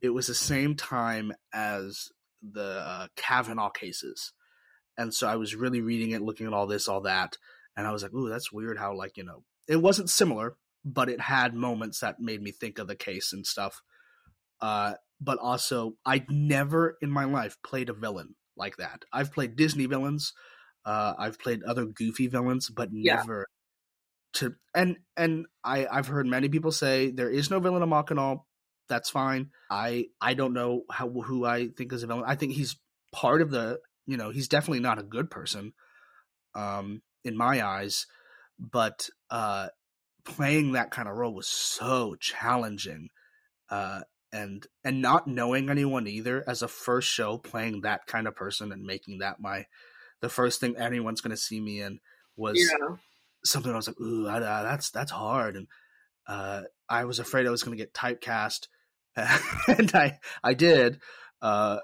[0.00, 2.08] it was the same time as
[2.42, 4.32] the uh, Kavanaugh cases,
[4.98, 7.36] and so I was really reading it, looking at all this, all that,
[7.76, 11.08] and I was like, "Ooh, that's weird." How like you know, it wasn't similar, but
[11.08, 13.82] it had moments that made me think of the case and stuff.
[14.60, 19.04] Uh, but also, I'd never in my life played a villain like that.
[19.12, 20.32] I've played Disney villains,
[20.84, 23.22] uh, I've played other goofy villains, but Yeah.
[23.22, 23.46] never
[24.34, 24.54] to.
[24.74, 28.40] And and I I've heard many people say there is no villain in Machinal.
[28.88, 29.50] That's fine.
[29.70, 32.24] I I don't know how who I think is a villain.
[32.26, 32.76] I think he's
[33.12, 33.80] part of the.
[34.06, 35.72] You know, he's definitely not a good person,
[36.54, 38.06] um, in my eyes.
[38.58, 39.68] But uh,
[40.24, 43.10] playing that kind of role was so challenging.
[43.70, 48.34] Uh, and and not knowing anyone either as a first show playing that kind of
[48.36, 49.66] person and making that my
[50.20, 52.00] the first thing anyone's going to see me in
[52.36, 52.96] was Yeah.
[53.44, 55.68] something I was like, ooh, I, I- that's that's hard, and
[56.26, 58.68] uh, I was afraid I was going to get typecast,
[59.16, 61.00] and I I did,
[61.42, 61.78] uh,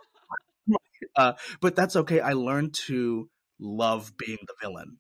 [1.17, 2.21] uh, but that's okay.
[2.21, 3.29] I learned to
[3.61, 4.99] love being the villain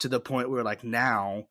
[0.00, 1.44] to the point where like now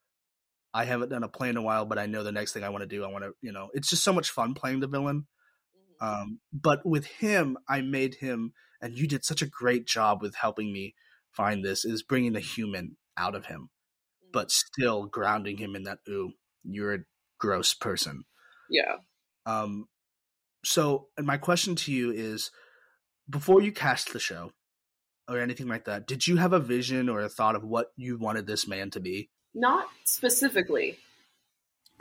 [0.73, 2.69] I haven't done a play in a while, but I know the next thing I
[2.69, 3.03] want to do.
[3.03, 5.27] I want to, you know, it's just so much fun playing the villain.
[5.75, 6.05] Mhm.
[6.07, 10.35] Um, but with him, I made him, and you did such a great job with
[10.35, 10.95] helping me
[11.31, 13.69] find this, is bringing the human out of him,
[14.23, 14.31] Mm-hmm.
[14.31, 16.31] but still grounding him in that, ooh,
[16.63, 16.99] you're a
[17.39, 18.23] gross person.
[18.69, 18.97] yeah.
[19.45, 19.87] Um,
[20.63, 22.51] so, and my question to you is
[23.31, 24.51] before you cast the show
[25.27, 28.17] or anything like that, did you have a vision or a thought of what you
[28.17, 29.29] wanted this man to be?
[29.55, 30.99] Not specifically.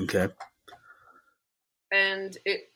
[0.00, 0.28] Okay.
[1.92, 2.70] and it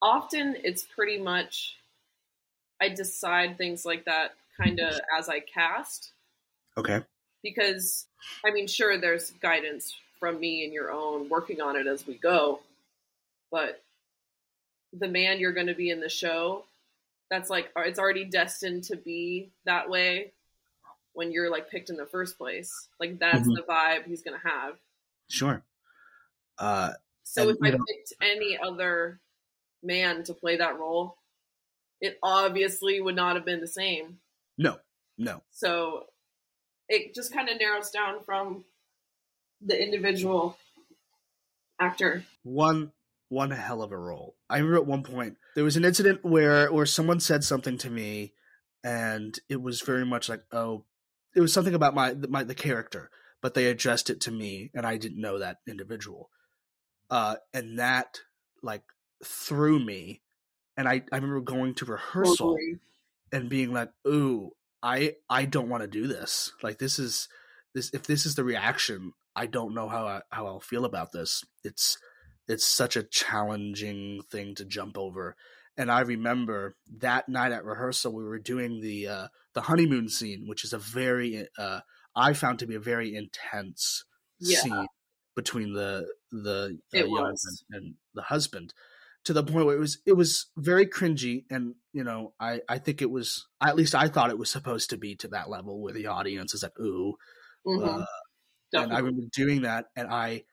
[0.00, 1.76] often it's pretty much
[2.80, 6.12] I decide things like that kind of as I cast
[6.76, 7.02] Okay.
[7.42, 8.06] because
[8.44, 12.14] I mean sure there's guidance from me and your own working on it as we
[12.14, 12.60] go
[13.50, 13.82] but
[14.92, 16.64] the man you're going to be in the show
[17.30, 20.32] that's like it's already destined to be that way
[21.12, 23.54] when you're like picked in the first place like that's Mhm.
[23.56, 24.78] the vibe he's going to have
[25.30, 25.62] Sure.
[26.58, 29.20] Uh, So And, if I know- picked any other
[29.82, 31.18] man to play that role,
[32.00, 34.20] it obviously would not have been the same.
[34.56, 34.80] no,
[35.18, 35.42] no.
[35.50, 36.08] So
[36.88, 38.64] it just kind of narrows down from
[39.60, 40.58] the individual
[41.78, 42.24] actor.
[42.42, 42.92] one
[43.28, 44.36] one hell of a role.
[44.48, 47.90] I remember at one point there was an incident where where someone said something to
[47.90, 48.32] me,
[48.82, 50.84] and it was very much like, oh,
[51.34, 53.10] it was something about my my the character,
[53.42, 56.30] but they addressed it to me, and I didn't know that individual,
[57.10, 58.20] uh, and that
[58.62, 58.82] like
[59.24, 60.22] threw me,
[60.76, 62.78] and I I remember going to rehearsal Totally.
[63.32, 66.52] and being like, "Ooh, I I don't want to do this.
[66.62, 67.28] Like this is
[67.74, 71.12] this if this is the reaction, I don't know how I, how I'll feel about
[71.12, 71.44] this.
[71.64, 71.98] It's
[72.48, 75.36] it's such a challenging thing to jump over,
[75.76, 80.46] and I remember that night at rehearsal we were doing the uh, the honeymoon scene,
[80.48, 81.80] which is a very uh,
[82.16, 84.04] I found to be a very intense
[84.40, 84.62] Yeah.
[84.62, 84.88] scene
[85.36, 87.36] between the the uh, young
[87.70, 88.74] and the husband
[89.24, 92.78] to the point where it was it was very cringy and you know I I
[92.78, 95.80] think it was at least I thought it was supposed to be to that level
[95.80, 97.14] where the audience is like ooh
[97.64, 98.02] Mhm.
[98.02, 98.06] uh,
[98.74, 100.44] and I remember doing that, and I,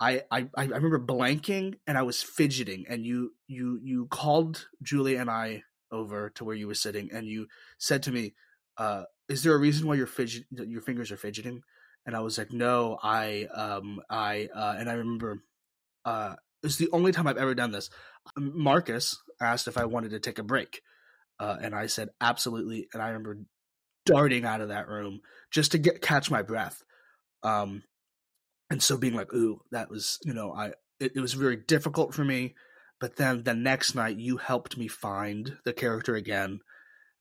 [0.00, 5.16] I, I, I remember blanking, and I was fidgeting, and you, you, you called Julie
[5.16, 8.34] and I over to where you were sitting, and you said to me,
[8.76, 11.62] uh, "Is there a reason why your fidget, your fingers are fidgeting?"
[12.06, 15.42] And I was like, "No, I, um, I," uh, and I remember,
[16.04, 17.90] uh, it's the only time I've ever done this.
[18.36, 20.82] Marcus asked if I wanted to take a break,
[21.40, 23.38] uh, and I said absolutely, and I remember
[24.06, 26.82] darting out of that room just to get catch my breath
[27.42, 27.82] um
[28.70, 30.68] and so being like ooh that was you know i
[31.00, 32.54] it, it was very difficult for me
[33.00, 36.60] but then the next night you helped me find the character again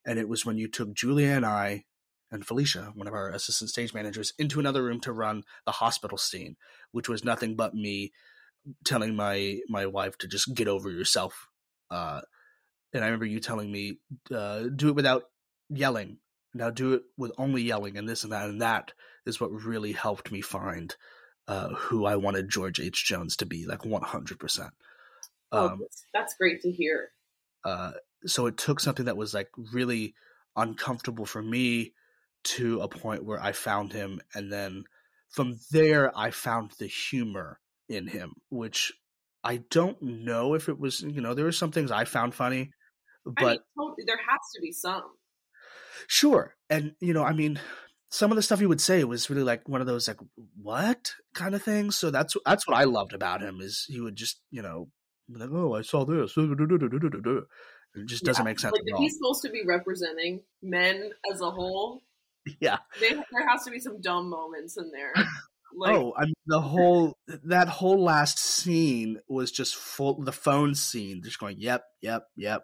[0.06, 1.84] and it was when you took julia and i
[2.32, 6.18] and felicia one of our assistant stage managers into another room to run the hospital
[6.18, 6.56] scene
[6.92, 8.12] which was nothing but me
[8.84, 11.48] telling my my wife to just get over yourself
[11.90, 12.20] uh
[12.94, 14.00] and i remember you telling me
[14.34, 15.24] uh do it without
[15.70, 16.18] yelling.
[16.54, 18.94] Now do it with only yelling and this and that and that
[19.26, 20.96] is what really helped me find
[21.48, 23.06] uh, who I wanted George H.
[23.06, 24.70] Jones to be, like 100%.
[25.52, 27.12] oh, Um, that's- that's great to hear.
[27.64, 27.94] uh,
[28.26, 30.16] so it took something that was like really
[30.56, 31.94] uncomfortable for me
[32.44, 34.20] to a point where I found him.
[34.34, 34.84] And then
[35.30, 38.92] from there, I found the humor in him, which
[39.44, 42.72] I don't know if it was, you know, there were some things I found funny,
[43.28, 45.04] I but mean, totally, there has to be some.
[46.08, 46.56] Sure.
[46.70, 47.60] And you know, I mean,
[48.10, 50.20] some of the stuff he would say was really like one of those like
[50.62, 51.98] what kind of things.
[51.98, 54.90] So that's that's what I loved about him is he would just, you know,
[55.30, 58.50] like, "Oh, I saw this." It just doesn't Yeah.
[58.50, 59.02] make sense Like at all.
[59.02, 62.04] he's supposed to be representing men as a whole,
[62.60, 62.78] Yeah.
[63.00, 65.14] they, there has to be some dumb moments in there.
[65.76, 70.74] Like, oh, I mean the whole that whole last scene was just full the phone
[70.76, 72.64] scene, just going, "Yep, yep, yep."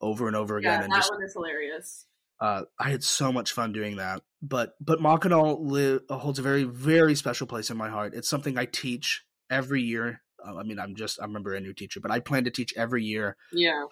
[0.00, 2.06] Over and over again yeah, and that just one is hilarious.
[2.40, 4.22] Uh, I had so much fun doing that.
[4.42, 8.14] But but Machinal li- holds a very very special place in my heart.
[8.14, 10.22] It's something I teach every year.
[10.44, 13.02] Uh, I mean, I'm just I'm a new teacher, but I plan to teach every
[13.02, 13.84] year Yeah,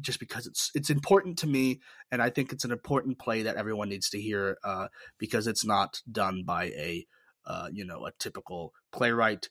[0.00, 1.80] just because it's it's important to me,
[2.10, 5.64] and I think it's an important play that everyone needs to hear uh, because it's
[5.64, 7.06] not done by a
[7.46, 9.48] uh, you know a typical playwright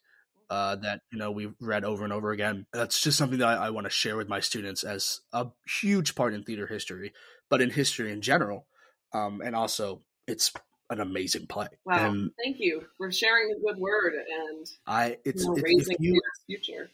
[0.49, 2.65] uh, that you know we've read over and over again.
[2.71, 5.47] That's just something that I, I want to share with my students as a
[5.81, 7.13] huge part in theater history,
[7.49, 8.67] but in history in general,
[9.13, 10.51] um, and also it's
[10.89, 11.67] an amazing play.
[11.86, 12.10] wow.
[12.12, 15.97] And Thank you for sharing the good word and I it's you know, if, raising
[15.99, 16.89] you future.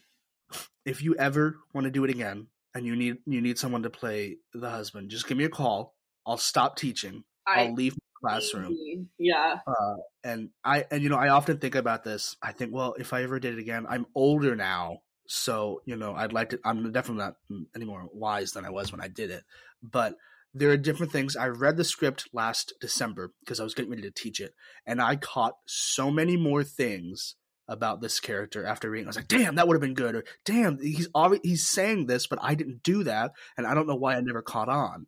[0.84, 3.90] if you ever want to do it again and you need you need someone to
[3.90, 5.94] play the husband, just give me a call.
[6.26, 7.24] I'll stop teaching.
[7.46, 9.08] I I'll leave my classroom.
[9.18, 12.36] Yeah, Uh, and I and you know I often think about this.
[12.42, 16.14] I think, well, if I ever did it again, I'm older now, so you know
[16.14, 16.60] I'd like to.
[16.64, 17.36] I'm definitely not
[17.74, 19.42] any more wise than I was when I did it,
[19.82, 20.14] but
[20.54, 21.36] there are different things.
[21.36, 24.54] I read the script last December because I was getting ready to teach it,
[24.86, 27.36] and I caught so many more things
[27.68, 29.06] about this character after reading.
[29.06, 31.08] I was like, "Damn, that would have been good," or "Damn, he's
[31.42, 34.42] he's saying this, but I didn't do that, and I don't know why I never
[34.42, 35.06] caught on."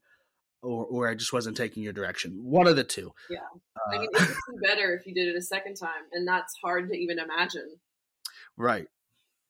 [0.62, 2.42] Or, or I just wasn't taking your direction.
[2.42, 3.12] One of the two.
[3.28, 3.40] Yeah.
[3.76, 6.26] Uh, I mean, it would be better if you did it a second time, and
[6.26, 7.68] that's hard to even imagine.
[8.57, 8.87] Right.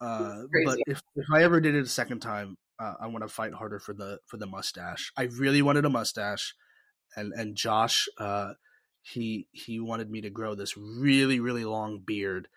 [0.01, 3.29] Uh, but if, if I ever did it a second time, uh, I want to
[3.29, 5.13] fight harder for the for the mustache.
[5.17, 6.55] I really wanted a mustache,
[7.17, 8.55] and and Josh, uh,
[9.03, 12.49] he he wanted me to grow this really really long beard,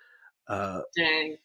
[0.47, 1.37] uh, Dang.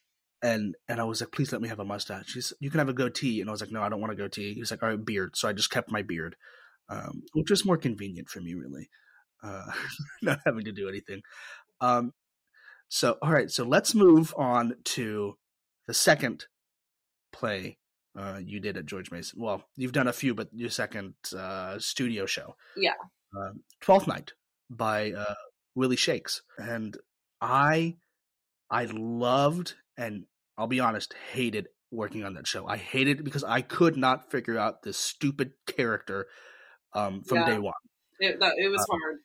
[0.43, 2.35] and and I was like, please let me have a mustache.
[2.35, 4.17] He's you can have a goatee, and I was like, no, I don't want a
[4.17, 4.55] goatee.
[4.55, 5.37] He was like, all right, beard.
[5.37, 6.37] So I just kept my beard,
[6.89, 8.89] um, which was more convenient for me, really,
[9.43, 9.71] uh,
[10.23, 11.23] not having to do anything.
[11.81, 12.15] Um,
[12.89, 15.37] so all right, so let's move on to
[15.87, 16.47] the second
[17.33, 17.79] play
[18.17, 19.41] uh, you did at George Mason.
[19.41, 22.95] Well, you've done a few, but your second uh, studio show, Yeah.
[23.37, 24.33] um, Twelfth Night
[24.71, 25.35] by uh,
[25.75, 26.97] Willie Shakes, and
[27.41, 27.97] I
[28.71, 30.25] I loved and
[30.57, 32.67] I'll be honest, hated working on that show.
[32.67, 36.27] I hated it because I could not figure out this stupid character
[36.95, 37.47] um, from Yeah.
[37.47, 37.75] day one
[38.21, 39.17] It, that, it was Uh, hard.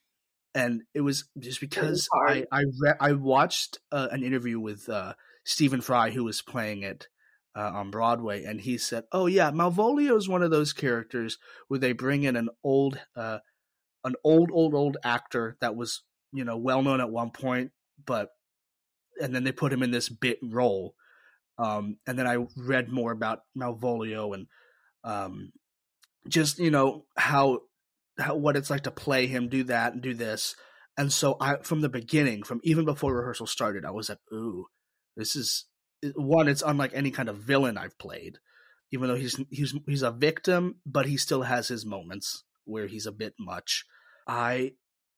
[0.56, 2.46] and it was just because hard.
[2.52, 5.14] I I re- I watched uh, an interview with uh,
[5.46, 7.08] Stephen Fry who was playing it
[7.58, 11.80] uh, on Broadway, and he said, "Oh yeah, Malvolio is one of those characters where
[11.80, 13.40] they bring in an old uh,
[14.04, 17.72] an old old old actor that was you know well known at one point,
[18.06, 18.30] but
[19.20, 20.94] and then they put him in this bit role."
[21.58, 24.46] Um, and then I read more about Malvolio and
[25.04, 25.52] um,
[26.28, 27.62] just you know how
[28.20, 30.56] how what it's like to play him, do that and do this.
[30.96, 34.68] And so I, from the beginning, from even before rehearsal started, I was like, "Ooh,
[35.16, 35.66] this is
[36.16, 36.48] one.
[36.48, 38.40] It's unlike any kind of villain I've played,
[38.92, 43.06] even though he's he's he's a victim, but he still has his moments where he's
[43.06, 43.86] a bit much."
[44.28, 44.74] I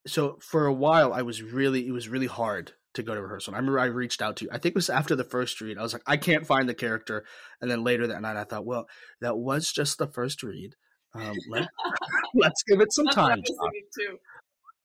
[0.07, 3.53] so for a while, I was really it was really hard to go to rehearsal.
[3.53, 4.49] I remember I reached out to you.
[4.51, 5.77] I think it was after the first read.
[5.77, 7.25] I was like, I can't find the character,
[7.61, 8.87] and then later that night, I thought, well,
[9.21, 10.75] that was just the first read.
[11.13, 11.63] Um, let,
[12.43, 13.39] us give it some time.
[13.39, 14.17] what I was thinking too.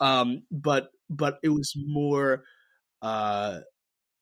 [0.01, 2.45] Um, but but it was more
[3.03, 3.61] uh,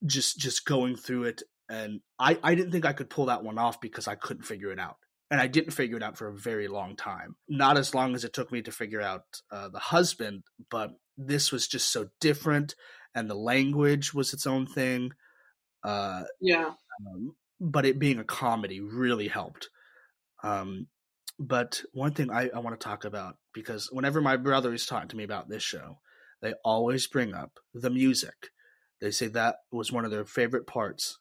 [0.05, 3.59] just just going through it, and I I didn't think I could pull that one
[3.59, 4.97] off because I couldn't figure it out.
[5.31, 7.37] And I didn't figure it out for a very long time.
[7.49, 11.51] Not as long as it took me to figure out uh, the husband, but this
[11.51, 12.75] was just so different,
[13.15, 15.13] and the language was its own thing.
[15.83, 16.73] Uh, Yeah.
[17.07, 19.71] um, but it being a comedy really helped.
[20.45, 20.89] Um,
[21.39, 25.09] but one thing I, I want to talk about because whenever my brother is talking
[25.09, 25.99] to me about this show,
[26.43, 28.51] they always bring up the music.
[29.01, 31.19] They say that was one of their favorite parts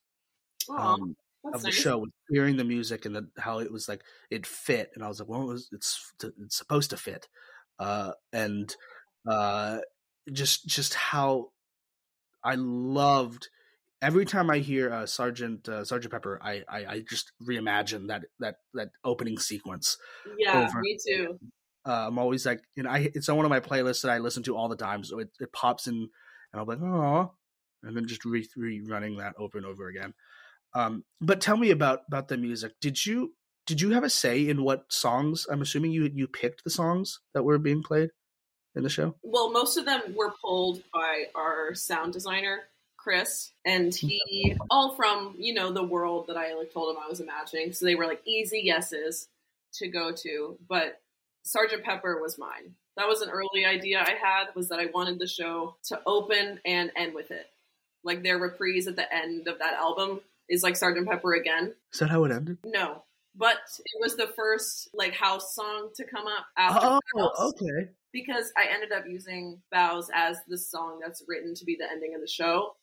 [0.69, 1.75] Um, that's of the nice.
[1.75, 4.91] show, hearing the music and the, how it was like it fit.
[4.93, 7.27] And I was like, well, it was, it's it's supposed to fit,
[7.79, 8.75] uh, and
[9.27, 9.79] uh,
[10.31, 11.49] just just how
[12.43, 13.49] I loved
[14.01, 18.25] every time I hear uh, Sergeant uh, Sergeant Pepper, I, I I just reimagine that
[18.39, 19.97] that that opening sequence.
[20.37, 21.39] Yeah, over- me too.
[21.83, 24.19] Uh, I'm always like, you know, I it's on one of my playlists that I
[24.19, 27.31] listen to all the time, so it, it pops in, and I'm like, oh,
[27.81, 30.13] and then just re rerunning that over and over again.
[30.73, 32.73] Um, but tell me about about the music.
[32.79, 33.33] Did you
[33.67, 35.47] did you have a say in what songs?
[35.49, 38.09] I'm assuming you you picked the songs that were being played
[38.75, 39.15] in the show.
[39.23, 42.61] Well, most of them were pulled by our sound designer,
[42.97, 47.09] Chris, and he all from you know the world that I like told him I
[47.09, 47.73] was imagining.
[47.73, 49.27] So they were like easy yeses
[49.75, 51.01] to go to, but
[51.43, 52.75] Sergeant Pepper was mine.
[52.97, 56.59] That was an early idea I had was that I wanted the show to open
[56.65, 57.47] and end with it.
[58.03, 61.73] Like their reprise at the end of that album is like Sergeant Pepper again.
[61.93, 62.57] Is that how it ended?
[62.65, 63.03] No,
[63.35, 67.89] but it was the first like house song to come up after Oh, House okay.
[68.13, 72.13] because I ended up using Bows as the song that's written to be the ending
[72.15, 72.75] of the show.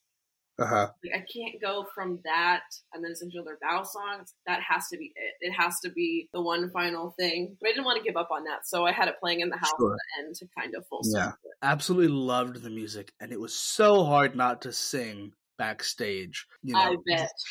[0.61, 0.89] Uh huh.
[1.05, 4.35] Like I can't go from that and then some other Bow songs.
[4.49, 5.35] That has to be it.
[5.41, 7.57] It has to be the one final thing.
[7.61, 9.51] But I didn't want to give up on that, so I had it playing in
[9.51, 9.93] the house Sure.
[9.93, 11.27] at the end to kind of full Yeah.
[11.27, 11.59] circle it.
[11.63, 16.47] absolutely loved the music, and it was so hard not to sing backstage.
[16.63, 16.97] You know,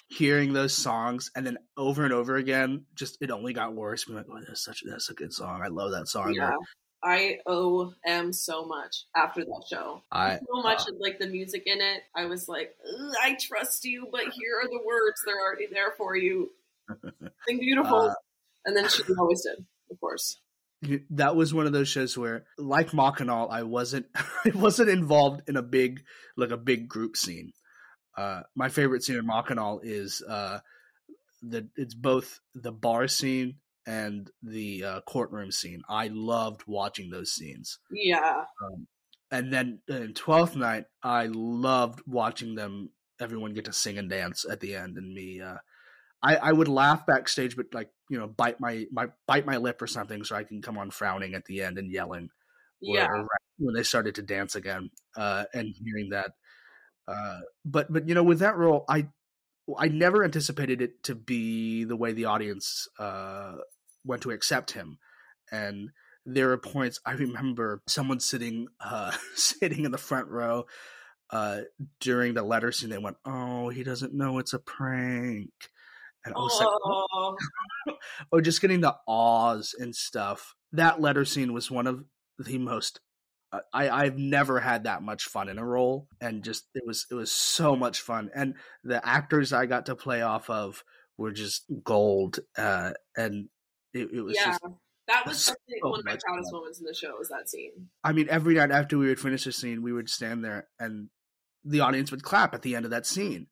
[0.08, 4.06] hearing those songs and then over and over again, just it only got worse.
[4.06, 5.62] Being like, oh, that's such that's a good song.
[5.64, 6.34] I love that song.
[6.34, 6.54] Yeah.
[7.04, 10.02] I owe M so much after that show.
[10.12, 12.02] I So much of like the music in it.
[12.16, 12.76] I was like,
[13.22, 15.22] I trust you, but here are the words.
[15.26, 16.50] They're already there for you.
[17.48, 18.10] Sing beautiful.
[18.10, 18.14] Uh,
[18.66, 20.40] and then she always did, of course.
[21.12, 25.56] that was one of those shows where, like Machinal, I wasn't I wasn't involved in
[25.56, 26.04] a big
[26.36, 27.54] like a big group scene.
[28.18, 30.60] Uh, my favorite scene in Machinal is uh,
[31.42, 35.82] the it's both the bar scene and the uh, courtroom scene.
[35.88, 37.80] I loved watching those scenes.
[37.92, 38.44] Yeah.
[38.64, 38.88] Um,
[39.32, 42.90] and then in Twelfth Night, I loved watching them.
[43.20, 45.42] Everyone get to sing and dance at the end, and me.
[45.42, 45.58] Uh,
[46.24, 49.82] I I would laugh backstage, but like you know, bite my my bite my lip
[49.82, 52.30] or something, so I can come on frowning at the end and yelling.
[52.82, 53.08] or- Yeah.
[53.08, 53.28] or
[53.58, 56.32] when they started to dance again, uh, and hearing that.
[57.08, 59.08] Uh, but but you know, with that role, I
[59.78, 63.56] I never anticipated it to be the way the audience uh,
[64.06, 65.00] went to accept him,
[65.52, 65.90] and
[66.26, 70.66] there are points I remember someone sitting uh, sitting in the front row
[71.32, 71.62] uh,
[72.02, 72.90] during the letter scene.
[72.90, 75.52] They went, "Oh, he doesn't know it's a prank,"
[76.26, 77.38] and I was like, Oh,
[78.32, 80.56] or just getting the awes and stuff.
[80.74, 82.04] That letter scene was one of
[82.38, 83.00] the most.
[83.52, 87.06] Uh, I I've never had that much fun in a role, and just it was
[87.10, 90.84] it was so much fun, and the actors I got to play off of
[91.18, 93.48] were just gold, uh, and
[93.94, 94.52] it, it was yeah.
[94.52, 94.62] just.
[95.08, 96.60] that was so one of my proudest fun.
[96.60, 97.90] moments in the show was that scene.
[98.04, 101.10] I mean, every night after we would finish a scene, we would stand there, and
[101.64, 103.48] the audience would clap at the end of that scene.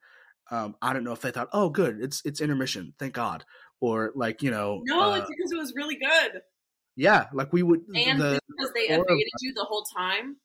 [0.51, 3.45] Um, I don't know if they thought, "Oh, good, it's it's intermission, thank God,"
[3.79, 6.41] or like you know, No, uh, it's because it was really good.
[6.95, 10.37] Yeah, like we would And the because they four evaded you the whole time.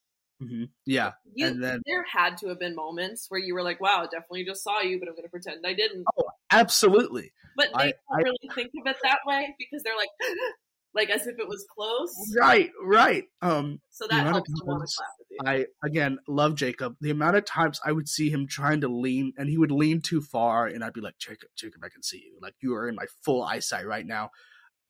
[0.42, 0.70] Mhm.
[0.86, 4.04] yeah, You, And then- there had to have been moments where you were like, "Wow,
[4.10, 6.04] definitely just saw you," but I'm going to pretend I didn't.
[6.18, 9.96] Oh, absolutely, But they I- don't I- really think of it that way because they're
[9.96, 10.08] like,
[10.94, 12.10] like as if it was close.
[12.40, 13.24] right, right.
[13.42, 15.38] Um, So The that amount of helps times clap with you.
[15.44, 16.96] I again love Jacob.
[17.02, 20.00] The amount of times I would see him trying to lean, and he would lean
[20.00, 22.38] too far, and I'd be like, Jacob, Jacob, I can see you.
[22.40, 24.30] Like you are in my full eyesight right now.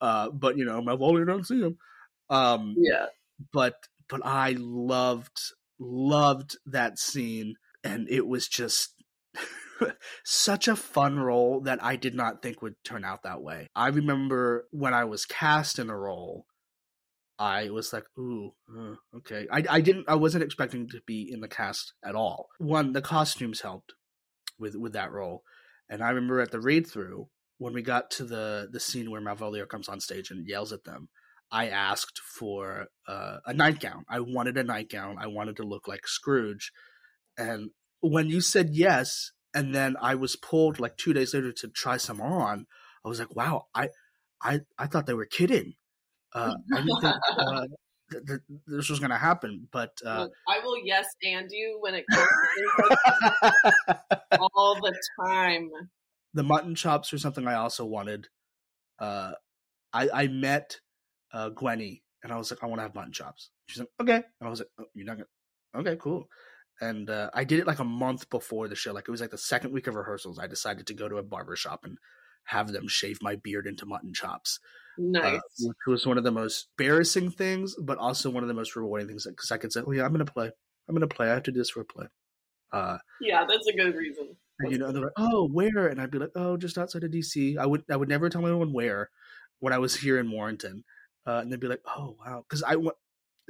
[0.01, 1.76] Uh, but you know, Malvolio don't see him.
[2.30, 3.07] Um, Yeah.
[3.53, 3.74] but
[4.09, 5.40] but I loved
[5.78, 8.94] loved that scene, and it was just
[10.24, 13.68] such a fun role that I did not think would turn out that way.
[13.74, 16.46] I remember when I was cast in a role,
[17.38, 21.40] I was like, "Ooh, uh, okay." I I didn't I wasn't expecting to be in
[21.40, 22.48] the cast at all.
[22.59, 23.94] One, the costumes helped
[24.59, 25.42] with with that role,
[25.88, 27.28] and I remember at the read through
[27.61, 30.85] when we got to the the scene where Malvolio comes on stage and yells at
[30.85, 31.11] them.
[31.53, 34.05] I asked for uh, a nightgown.
[34.09, 35.17] I wanted a nightgown.
[35.19, 36.73] I wanted to look like Scrooge.
[37.37, 41.69] And when you said yes, and then I was pulled like two days later to
[41.69, 42.67] try some on,
[43.05, 43.89] I was like, wow, I,
[44.43, 45.75] I, I thought they were kidding.
[46.33, 47.67] Uh, I didn't think uh,
[48.13, 51.79] th- th- this was going to happen, but uh, Look, I will yes and you
[51.81, 54.01] when it comes to
[54.41, 54.95] all the
[55.27, 55.69] time.
[56.35, 58.28] The mutton chops were something I also wanted.
[58.99, 59.33] Uh,
[59.93, 60.81] I I met
[61.33, 63.51] uh, Gwenny and I was like, I want to have mutton chops.
[63.66, 65.26] She's like, okay, and I was like, oh, you're not gonna,
[65.89, 66.28] okay, cool.
[66.81, 68.93] And uh, I did it like a month before the show.
[68.93, 70.39] Like it was like the second week of rehearsals.
[70.39, 71.99] I decided to go to a barber shop and
[72.45, 74.59] have them shave my beard into mutton chops,
[74.99, 75.41] uh, Nice.
[75.61, 79.09] which was one of the most embarrassing things, but also one of the most rewarding
[79.09, 80.51] things because I could say, oh yeah, I'm gonna play.
[80.89, 81.31] I'm gonna play.
[81.31, 82.07] I have to do this for a play.
[82.72, 84.37] Uh, yeah, that's a good reason.
[84.69, 87.57] You know, they're like, "Oh, where?" And I'd be like, "Oh, just outside of DC."
[87.59, 89.11] I would I would never tell anyone where
[89.61, 90.85] when I was here in Warrenton,
[91.27, 92.97] uh, and they'd be like, "Oh, wow," because I went.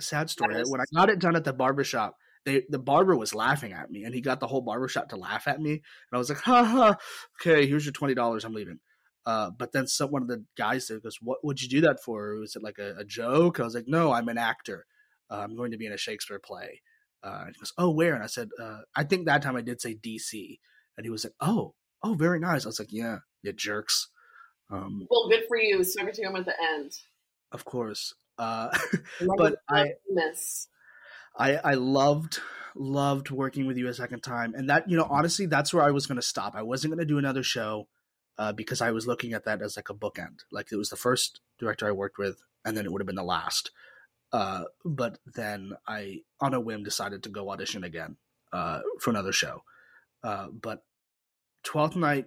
[0.00, 0.56] Sad story.
[0.56, 3.72] Is- When I got it done at the barber shop, they the barber was laughing
[3.72, 5.82] at me, and he got the whole barber shop to laugh at me, and
[6.12, 6.96] I was like, "Ha ha,
[7.40, 8.44] okay, here's your twenty dollars.
[8.44, 8.80] I'm leaving."
[9.26, 12.02] Uh, but then some one of the guys there goes, "What would you do that
[12.02, 12.36] for?
[12.36, 14.86] Was it like a, a joke?" I was like, "No, I'm an actor.
[15.30, 16.80] Uh, I'm going to be in a Shakespeare play."
[17.22, 19.60] Uh, and he goes, "Oh, where?" And I said, uh, "I think that time I
[19.60, 20.60] did say DC."
[21.00, 21.72] And he was like, "Oh,
[22.02, 24.08] oh, very nice." I was like, "Yeah, you jerks."
[24.68, 25.78] Um, Well, good for you.
[25.82, 26.92] Get to come at the end.
[27.52, 28.12] of course.
[28.36, 28.68] Uh,
[29.38, 30.68] But I- miss.
[31.38, 32.40] I I loved
[32.76, 35.90] loved working with you a second time, and that you know honestly that's where I
[35.90, 36.54] was going to stop.
[36.54, 37.88] I wasn't going to do another show
[38.36, 40.40] uh, because I was looking at that as like a bookend.
[40.52, 43.16] Like it was the first director I worked with, and then it would have been
[43.16, 43.70] the last.
[44.34, 48.16] Uh, but then I, on a whim, decided to go audition again
[48.52, 49.62] uh, for another show.
[50.22, 50.84] Uh, but
[51.62, 52.26] Twelfth Night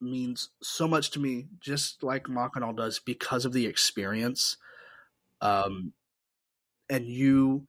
[0.00, 4.56] means so much to me, just like Machinal does, because of the experience.
[5.40, 5.92] Um,
[6.90, 7.66] and you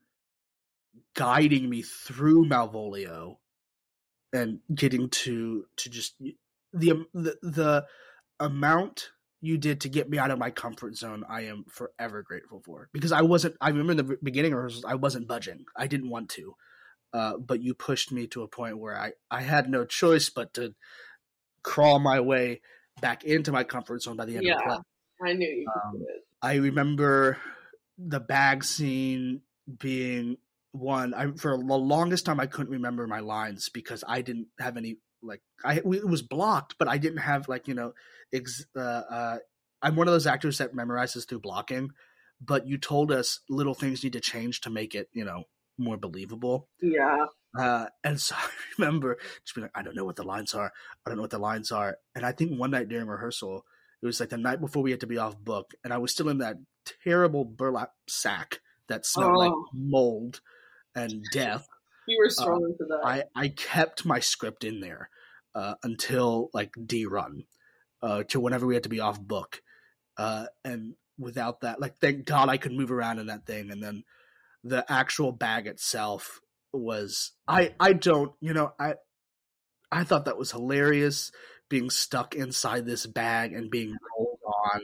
[1.14, 3.36] guiding me through Malvolio
[4.32, 6.16] and getting to to just
[6.72, 7.86] the the, the
[8.40, 12.60] amount you did to get me out of my comfort zone i am forever grateful
[12.64, 16.10] for because i wasn't i remember in the beginning rehearsals i wasn't budging i didn't
[16.10, 16.54] want to
[17.14, 20.52] uh, but you pushed me to a point where i i had no choice but
[20.52, 20.74] to
[21.62, 22.60] crawl my way
[23.00, 24.76] back into my comfort zone by the end of the play
[25.22, 26.06] I knew you could Um.
[26.42, 27.38] I remember
[27.98, 29.40] the bag scene
[29.78, 30.36] being
[30.72, 31.14] one.
[31.14, 34.98] I for the longest time I couldn't remember my lines because I didn't have any
[35.22, 37.94] like I it was blocked, but I didn't have like you know,
[38.32, 39.38] ex, uh, uh,
[39.80, 41.90] I'm one of those actors that memorizes through blocking.
[42.40, 45.44] But you told us little things need to change to make it you know
[45.78, 46.68] more believable.
[46.80, 47.26] Yeah.
[47.58, 48.48] Uh, and so I
[48.78, 50.72] remember just being like, I don't know what the lines are.
[51.04, 51.96] I don't know what the lines are.
[52.14, 53.64] And I think one night during rehearsal,
[54.02, 56.12] it was like the night before we had to be off book, and I was
[56.12, 56.56] still in that
[57.04, 59.64] terrible burlap sack that smelled like Oh.
[59.72, 60.40] mold
[60.94, 61.66] and death.
[62.06, 63.00] You were strong for that.
[63.02, 65.08] Uh, I, I kept my script in there
[65.54, 67.44] uh, until like D run,
[68.02, 69.62] uh, to whenever we had to be off book.
[70.18, 73.70] Uh, and without that, like, thank God I could move around in that thing.
[73.70, 74.04] And then
[74.64, 76.40] the actual bag itself
[76.72, 78.94] was, I, I don't, you know, I,
[79.92, 81.30] I thought that was hilarious
[81.68, 84.80] being stuck inside this bag and being rolled on.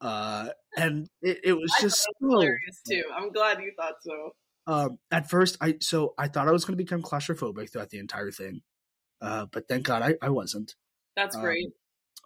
[0.00, 3.02] Uh, and it, it was I just it so was hilarious too.
[3.16, 4.30] I'm glad you thought so.
[4.66, 7.98] um, at first I so I thought I was going to become claustrophobic throughout the
[7.98, 8.62] entire thing,
[9.22, 10.74] uh, but thank God I, I wasn't.
[11.16, 11.68] That's Um, great.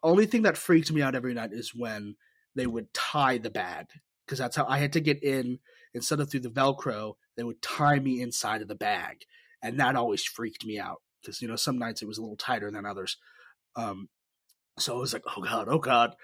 [0.03, 2.17] Only thing that freaked me out every night is when
[2.55, 3.87] they would tie the bag
[4.27, 5.59] because that's how I had to get in
[5.95, 7.15] instead of through the Velcro.
[7.37, 9.25] They would tie me inside of the bag,
[9.63, 12.37] and that always freaked me out because you know some nights it was a little
[12.37, 13.17] tighter than others.
[13.77, 14.09] Um,
[14.79, 16.15] so I was like, oh god, oh god.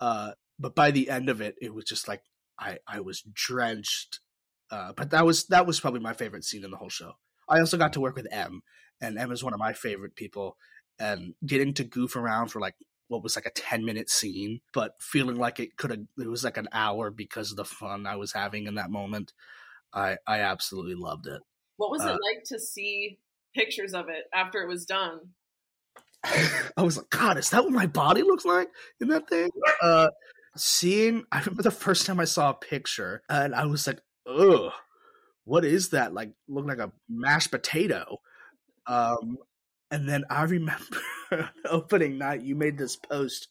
[0.00, 2.22] Uh, but by the end of it, it was just like
[2.58, 4.20] I I was drenched.
[4.70, 7.12] Uh, but that was that was probably my favorite scene in the whole show.
[7.48, 8.62] I also got to work with M,
[9.00, 10.56] and M is one of my favorite people.
[10.98, 12.74] And getting to goof around for like
[13.08, 16.44] what was like a 10 minute scene, but feeling like it could have, it was
[16.44, 19.32] like an hour because of the fun I was having in that moment.
[19.92, 21.40] I, I absolutely loved it.
[21.76, 23.18] What was uh, it like to see
[23.54, 25.20] pictures of it after it was done?
[26.76, 28.68] I was like, God, is that what my body looks like
[29.00, 29.50] in that thing?
[29.80, 30.08] Uh,
[30.56, 34.72] seeing, I remember the first time I saw a picture and I was like, ugh,
[35.44, 36.12] what is that?
[36.12, 38.18] Like, look like a mashed potato.
[38.86, 39.38] Um,
[39.90, 40.98] and then I remember
[41.64, 43.48] opening night, you made this post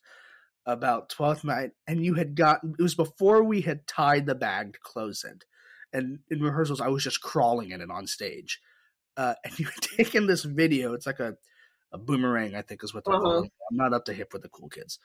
[0.66, 4.74] about 12th night, and you had gotten, it was before we had tied the bag
[4.74, 5.46] to close it.
[5.94, 8.60] And in rehearsals, I was just crawling in it on stage.
[9.18, 11.36] Uh, and you had taken this video, it's like a,
[11.94, 13.24] a boomerang, I think is what they're Uh-huh.
[13.24, 13.52] calling it.
[13.72, 15.00] I'm not up to hip with the cool kids.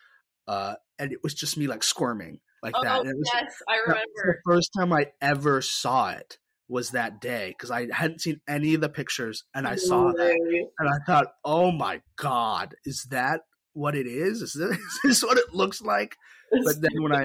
[0.49, 3.01] Uh, and it was just me like squirming like Oh that.
[3.03, 4.03] And it was, yes, I remember.
[4.17, 6.39] the first time I ever saw it
[6.71, 10.13] was that day because I hadn't seen any of the pictures and I saw No
[10.13, 13.41] that and I thought, oh my god, is that
[13.73, 14.41] what it is?
[14.41, 16.17] Is this, is this what it looks like?
[16.51, 17.25] But then when I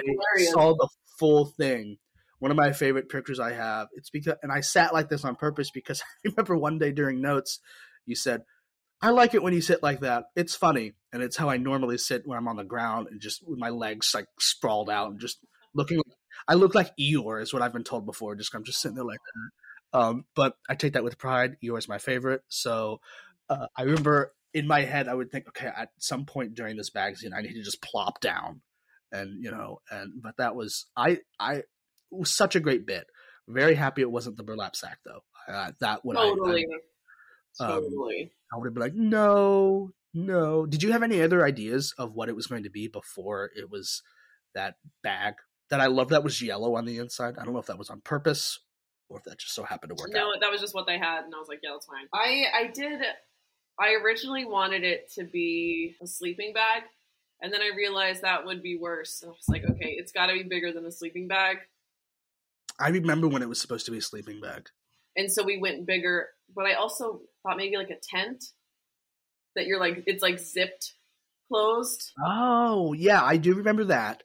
[0.50, 0.88] saw the
[1.18, 1.98] full thing,
[2.40, 5.36] one of my favorite pictures I have, it's because, and I sat like this on
[5.36, 7.60] purpose because I remember one day during notes,
[8.04, 8.42] you said,
[9.00, 10.24] I like it when you sit like that.
[10.34, 10.94] It's funny.
[11.12, 13.68] And it's how I normally sit when I'm on the ground and just with my
[13.68, 15.38] legs like sprawled out and just
[15.74, 16.00] looking.
[16.48, 18.34] I look like Eeyore, is what I've been told before.
[18.34, 19.98] Just I'm just sitting there like that.
[19.98, 21.56] Um, but I take that with pride.
[21.62, 22.42] Eeyore is my favorite.
[22.48, 23.00] So
[23.48, 26.90] uh, I remember in my head, I would think, okay, at some point during this
[26.90, 28.62] bag scene, I need to just plop down,
[29.12, 31.66] and you know, and but that was I I it
[32.10, 33.06] was such a great bit.
[33.48, 35.20] Very happy it wasn't the burlap sack though.
[35.52, 36.66] Uh, that would I, I, totally.
[37.60, 38.32] um, totally.
[38.52, 40.66] I would have been like, no, no.
[40.66, 43.70] Did you have any other ideas of what it was going to be before it
[43.70, 44.02] was
[44.54, 45.34] that bag
[45.70, 47.36] that I love that was yellow on the inside?
[47.38, 48.60] I don't know if that was on purpose
[49.08, 50.40] or if that just so happened to work no, out.
[50.40, 52.06] that was just what they had, and I was like, yeah, that's fine.
[52.12, 53.02] I I did.
[53.78, 56.82] I originally wanted it to be a sleeping bag,
[57.40, 59.22] and then I realized that would be worse.
[59.22, 61.58] And I was like, okay, it's got to be bigger than a sleeping bag,
[62.78, 64.68] I remember when it was supposed to be a sleeping bag.
[65.16, 66.28] and so we went bigger.
[66.54, 68.44] But I also thought maybe like a tent
[69.54, 70.94] that you're like it's like zipped
[71.48, 72.12] closed.
[72.24, 74.22] Oh, yeah, I do remember that.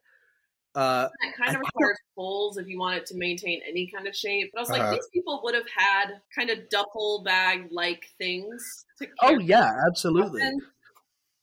[0.73, 4.15] Uh, That kind of requires folds if you want it to maintain any kind of
[4.15, 4.51] shape.
[4.53, 4.93] But I was like, Uh-huh.
[4.93, 8.85] these people would have had kind of duffel bag like things.
[8.99, 10.41] To oh, yeah, absolutely.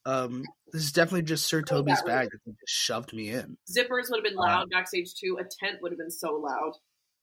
[0.05, 3.57] Um, this is definitely just Sir Toby's bag that just shoved me in.
[3.69, 5.37] zippers would have been Uh, loud backstage too.
[5.39, 6.73] A tent would have been so loud.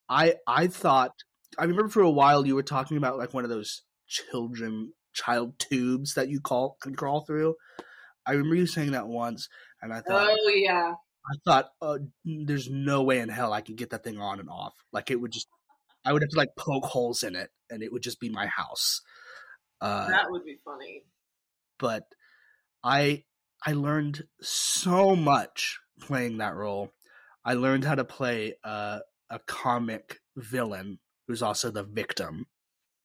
[0.09, 1.13] I I thought
[1.59, 5.59] I remember for a while you were talking about like one of those children child
[5.59, 7.57] tubes that you call can crawl through.
[8.27, 9.49] I remember you saying that once,
[9.83, 10.93] and I thought Oh yeah,
[11.29, 14.49] I thought uh, there's no way in hell I could get that thing on and
[14.49, 14.75] off.
[14.93, 15.49] Like it would just
[16.05, 18.47] I would have to like poke holes in it, and it would just be my
[18.47, 19.01] house.
[19.81, 21.03] Uh, that would be funny.
[21.79, 22.05] but
[22.85, 23.25] I
[23.65, 26.93] I learned so much playing that role.
[27.45, 29.01] I learned how to play uh,
[29.31, 32.47] a comic villain who's also the victim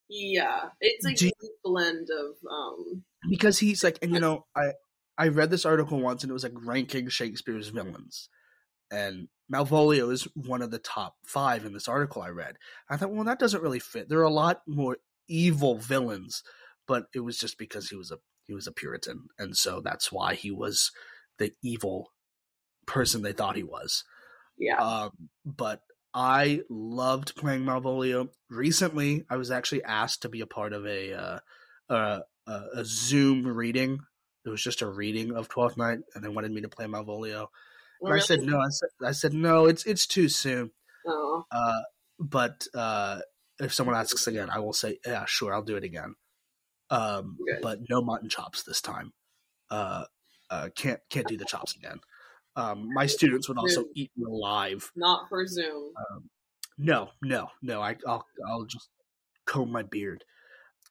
[0.10, 3.04] Yeah, it's like a Do you- unique blend of um.
[3.30, 4.74] because he's like, and you know, I
[5.22, 8.28] I read this article once and it was like ranking Shakespeare's villains,
[8.90, 12.56] and Malvolio is one of the top five in this article I read.
[12.90, 14.10] I thought, well, that doesn't really fit.
[14.10, 14.98] There are a lot more
[15.30, 16.42] evil villains,
[16.88, 18.18] but it was just because he was a
[18.48, 20.92] he was a Puritan, and so that's why he was
[21.38, 22.08] the evil
[22.88, 24.04] person they thought he was.
[24.58, 25.12] Yeah, Um,
[25.46, 25.82] but
[26.16, 28.30] I loved playing Malvolio.
[28.50, 31.40] Recently, I was actually asked to be a part of a uh,
[31.90, 34.00] a, a Zoom reading.
[34.46, 37.48] It was just a reading of Twelfth Night, and they wanted me to play Malvolio.
[38.02, 38.60] And I said no.
[38.60, 39.66] I said, I said no.
[39.68, 40.72] It's it's too soon.
[41.06, 41.82] Oh, Uh,
[42.20, 43.20] but uh,
[43.60, 46.16] if someone asks again, I will say, yeah, sure, I'll do it again.
[46.90, 49.14] Um, but no mutton chops this time.
[49.70, 50.06] Uh,
[50.50, 52.00] uh, can't can't do the chops again.
[52.56, 54.92] Um, my students would also eat me alive.
[54.96, 55.94] not for Zoom.
[56.78, 57.82] No, no, no.
[57.82, 58.90] I, I'll I'll just
[59.46, 60.26] comb my beard.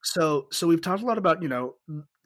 [0.02, 1.74] So so we've talked a lot about you know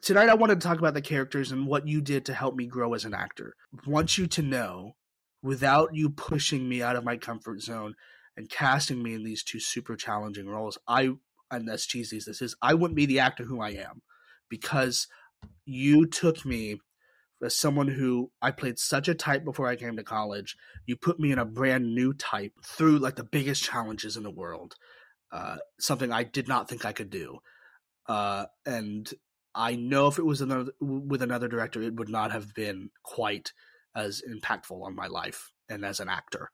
[0.05, 0.29] tonight.
[0.29, 2.93] I wanted to talk about the characters and what you did to help me grow
[2.93, 3.55] as an actor.
[3.85, 4.95] Want you to know,
[5.41, 7.95] without you pushing me out of my comfort zone
[8.37, 11.13] and casting me in these two super challenging roles, I
[11.51, 14.01] and as cheesy as this is, I wouldn't be the actor who I am
[14.49, 15.07] because
[15.65, 16.79] you took me
[17.43, 21.19] as someone who I played such a type before I came to college you put
[21.19, 24.75] me in a brand new type through like the biggest challenges in the world
[25.31, 27.37] uh, something i did not think i could do
[28.07, 29.13] uh, and
[29.55, 33.51] i know if it was another with another director it would not have been quite
[33.95, 36.49] as impactful on my life and as an actor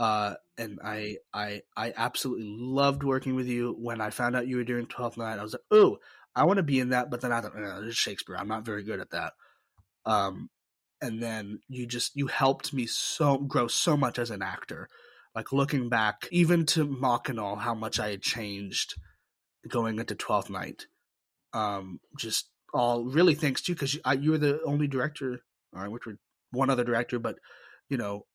[0.00, 3.74] uh, and I, I, I absolutely loved working with you.
[3.80, 5.98] When I found out you were doing Twelfth Night, I was like, "Oh,
[6.36, 8.36] I want to be in that." But then I thought, "No, is Shakespeare.
[8.36, 9.32] I'm not very good at that."
[10.06, 10.50] Um,
[11.00, 14.88] and then you just you helped me so grow so much as an actor
[15.34, 18.94] like looking back even to Machinal how much i had changed
[19.68, 20.86] going into 12th night
[21.52, 25.40] um just all really thanks to you because you, you were the only director
[25.74, 26.18] all right which were
[26.50, 27.36] one other director but
[27.88, 28.26] you know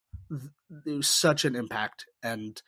[0.86, 2.62] it was such an impact, and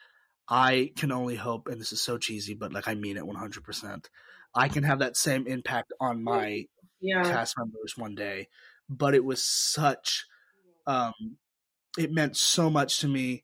[0.48, 3.36] I can only hope, and this is so cheesy, but like I mean it one
[3.36, 4.10] hundred percent.
[4.54, 6.66] I can have that same impact on my
[7.02, 7.24] Yeah.
[7.24, 8.48] cast members one day,
[8.90, 10.26] but it was such
[10.88, 11.14] um
[11.98, 13.44] it meant so much to me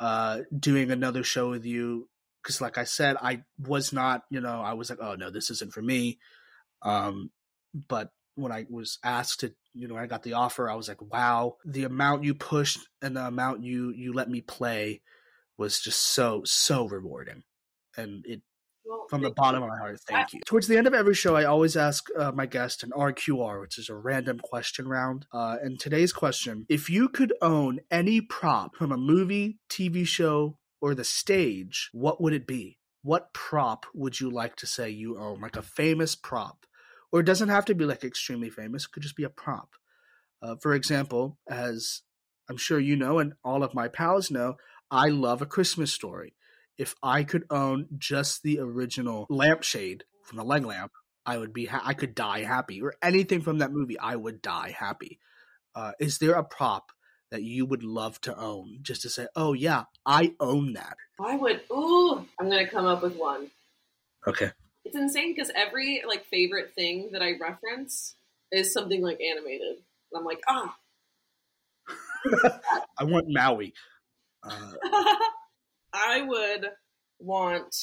[0.00, 2.08] uh doing another show with you
[2.42, 5.50] because like I said I was not, you know, I was like, oh no, this
[5.50, 6.18] isn't for me.
[6.82, 7.30] Um
[7.74, 11.02] but when I was asked to, you know, I got the offer, I was like,
[11.02, 15.02] wow, the amount you pushed and the amount you you let me play
[15.58, 17.42] was just so so rewarding.
[17.96, 18.42] And it
[18.84, 19.66] Well, from the bottom you.
[19.66, 20.40] of my heart, thank you.
[20.46, 23.78] Towards the end of every show, I always ask uh, my guest an RQR, which
[23.78, 25.26] is a random question round.
[25.32, 30.56] Uh, and today's question if you could own any prop from a movie, TV show,
[30.82, 32.78] or the stage, what would it be?
[33.02, 35.40] What prop would you like to say you own?
[35.40, 36.66] Like a famous prop.
[37.10, 39.70] Or it doesn't have to be like extremely famous, it could just be a prop.
[40.42, 42.02] Uh, for example, as
[42.50, 44.56] I'm sure you know, and all of my pals know,
[44.90, 46.34] I love a Christmas story
[46.78, 50.92] if I could own just the original lampshade from the leg lamp,
[51.24, 52.82] I would be ha- I could die happy.
[52.82, 55.20] Or anything from that movie, I would die happy.
[55.74, 56.90] Uh, is there a prop
[57.32, 60.96] that you would love to own, just to say, "Oh yeah, I own that"?
[61.18, 61.62] I would.
[61.72, 63.50] Ooh, I'm gonna come up with one.
[64.26, 64.52] Okay.
[64.84, 68.16] It's insane because every like favorite thing that I reference
[68.52, 69.78] is something like animated.
[70.12, 70.76] And I'm like, ah,
[72.98, 73.72] I want Maui.
[74.42, 74.72] Uh,
[75.92, 76.66] I would
[77.18, 77.74] want.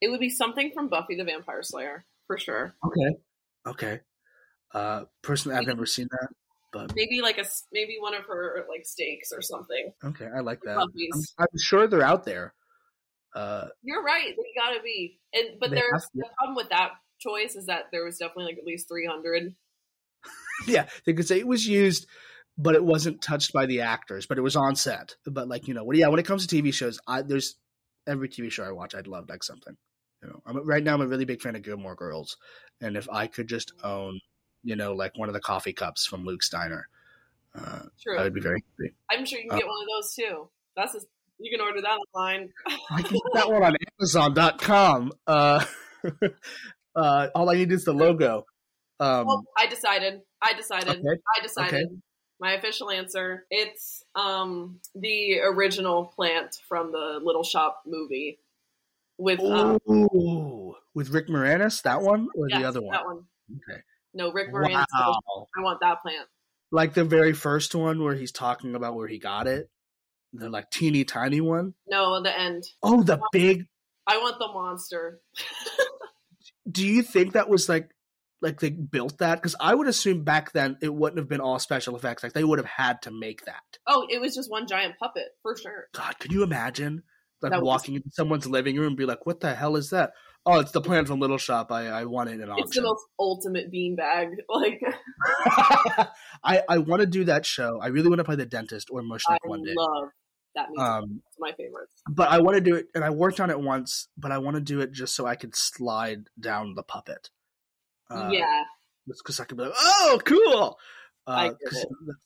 [0.00, 2.74] It would be something from Buffy the Vampire Slayer for sure.
[2.86, 3.16] okay.
[3.66, 4.00] Okay.
[4.72, 6.28] Uh, personally, I've never seen that,
[6.72, 9.92] but Maybe like a maybe one of her like steaks or something.
[10.04, 10.78] okay, I like that.
[10.78, 10.90] I'm,
[11.38, 12.54] I'm sure they're out there.
[13.34, 14.34] Uh, You're right.
[14.36, 15.18] They gotta be.
[15.32, 16.90] And but there's the problem with that
[17.20, 19.54] choice is that there was definitely like at least 300.
[20.66, 22.06] yeah, they could say it was used,
[22.58, 25.16] but it wasn't touched by the actors, but it was on set.
[25.26, 27.56] But like you know, yeah, when it comes to TV shows, I there's
[28.06, 29.76] every TV show I watch, I'd love like something.
[30.22, 32.36] You know, I'm right now I'm a really big fan of Gilmore Girls,
[32.80, 34.20] and if I could just own,
[34.62, 36.88] you know, like one of the coffee cups from Luke's Diner,
[37.54, 38.18] uh, True.
[38.18, 38.94] I would be very happy.
[39.10, 40.48] I'm sure you can Uh, get one of those too.
[40.76, 41.06] That's just,
[41.38, 42.50] you can order that online.
[42.90, 45.12] I can get that one on Amazon.com.
[45.26, 45.64] Uh,
[46.94, 48.46] uh, all I need is the logo.
[48.98, 50.20] Um, Well, I decided.
[50.42, 50.88] I decided.
[50.98, 51.20] okay.
[51.38, 52.02] I decided.
[52.38, 53.44] My official answer.
[53.50, 58.38] It's um the original plant from the Little Shop movie
[59.18, 62.92] with um, Ooh, with Rick Moranis, that one or yes, the other one?
[62.92, 63.24] That one.
[63.56, 63.80] Okay.
[64.14, 64.84] No, Rick Moranis.
[64.92, 65.48] Wow.
[65.56, 66.26] I want that plant.
[66.72, 69.68] like the very first one where he's talking about where he got it
[70.32, 71.74] the like teeny tiny one.
[71.88, 72.62] No, the end.
[72.84, 73.66] Oh, the big
[74.06, 75.20] I want the monster.
[76.70, 77.90] do you think that was like
[78.42, 81.58] like they built that because i would assume back then it wouldn't have been all
[81.58, 84.66] special effects like they would have had to make that Oh, it was just one
[84.66, 85.88] giant puppet for sure.
[85.94, 87.02] god could you imagine
[87.42, 89.90] like That was- walking into someone's living room and be like what the hell is
[89.90, 90.12] that
[90.46, 93.04] oh it's the plant from little shop i i won it an It's the most
[93.18, 94.36] ultimate beanbag.
[94.48, 94.80] Like
[96.44, 99.02] i i want to do that show i really want to play the dentist or
[99.02, 100.08] mushnik one day love
[100.54, 100.88] that music.
[100.88, 102.02] um it's my favorites.
[102.08, 104.56] but I want to do it, and I worked on it once, but I want
[104.56, 107.30] to do it just so I could slide down the puppet.
[108.10, 108.64] Uh, yeah,
[109.06, 110.76] because I could be like, "Oh, cool!"
[111.24, 111.50] Uh,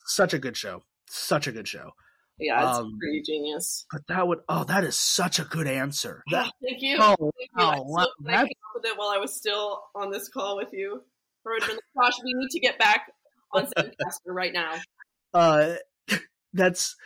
[0.07, 1.91] such a good show, such a good show.
[2.39, 3.87] Yeah, it's um, pretty genius.
[3.93, 6.23] But that would, oh, that is such a good answer.
[6.31, 6.97] That, Thank you.
[7.01, 7.65] oh, Thank you.
[7.65, 10.29] I, wow, still, wow, I came up with it while I was still on this
[10.29, 11.03] call with you.
[11.45, 13.13] Or it would have been like, Josh, we need to get back
[13.53, 14.75] on Zencastr right now.
[15.33, 15.75] uh,
[16.53, 16.97] that's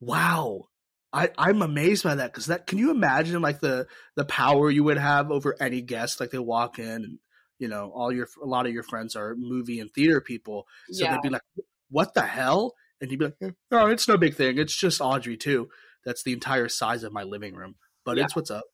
[0.00, 0.68] wow.
[1.12, 4.84] I, I'm amazed by that because that can you imagine like the the power you
[4.84, 7.18] would have over any guest like they walk in and
[7.58, 11.04] you know all your a lot of your friends are movie and theater people so
[11.04, 11.40] yeah, they'd be like
[11.88, 15.00] what the hell and you'd be like "Eh, no it's no big thing it's just
[15.00, 15.66] Audrey II
[16.04, 18.24] that's the entire size of my living room but Yeah.
[18.24, 18.64] it's what's up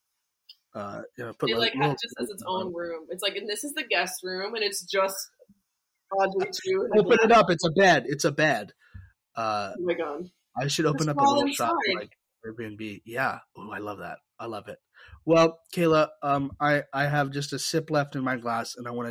[0.75, 3.07] uh you know, put it a like little- has, just has its own room.
[3.11, 5.17] It's like, and this is the guest room, and it's just
[6.11, 6.75] Audrey II.
[6.91, 8.73] and a open it up it's a bed it's a bed
[9.37, 10.31] uh Oh my god!
[10.57, 12.11] I should open Just up a crawl little shop like
[12.47, 13.03] Airbnb.
[13.05, 13.39] Yeah.
[13.57, 14.19] Oh, I love that.
[14.39, 14.79] I love it.
[15.25, 18.91] Well, Kayla, um, I I have just a sip left in my glass, and I
[18.91, 19.09] want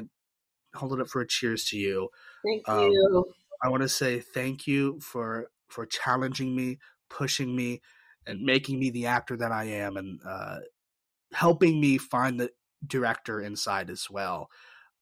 [0.74, 2.09] to hold it up for a cheers to you.
[2.45, 3.26] Thank Um, you.
[3.64, 7.82] I want to say thank you for for challenging me, pushing me,
[8.28, 10.59] and making me the actor that I am, and uh,
[11.34, 12.51] helping me find the
[12.86, 14.49] director inside as well.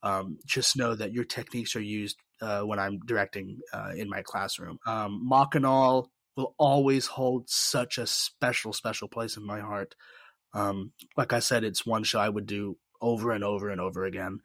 [0.03, 4.21] Um, just know that your techniques are used uh, when I'm directing uh, in my
[4.23, 4.79] classroom.
[4.85, 9.95] Um, Machinal will always hold such a special, special place in my heart.
[10.53, 14.05] Um, like I said, it's one show I would do over and over and over
[14.05, 14.39] again,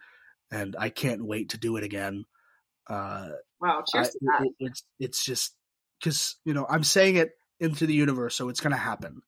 [0.50, 2.24] and I can't wait to do it again.
[2.88, 3.30] Uh,
[3.60, 4.42] Wow, cheers I- to that.
[4.46, 5.54] it- it's it's just
[5.98, 9.20] because you know I'm saying it into the universe, so it's gonna happen.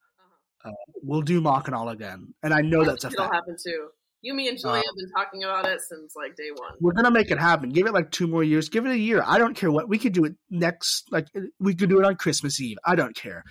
[0.65, 0.71] Uh,
[1.03, 3.35] we'll do Machinal again, and I know I that's a it'll fact.
[3.35, 3.89] happen too.
[4.21, 6.73] You, me, and Julia Uh, have been talking about it since like day one.
[6.81, 7.71] We're gonna make it happen.
[7.71, 8.69] Give it like two more years.
[8.69, 9.23] Give it a year.
[9.25, 11.05] I don't care what we could do it next.
[11.13, 11.27] Like
[11.61, 12.79] we could do it on Christmas Eve.
[12.85, 13.45] I don't care.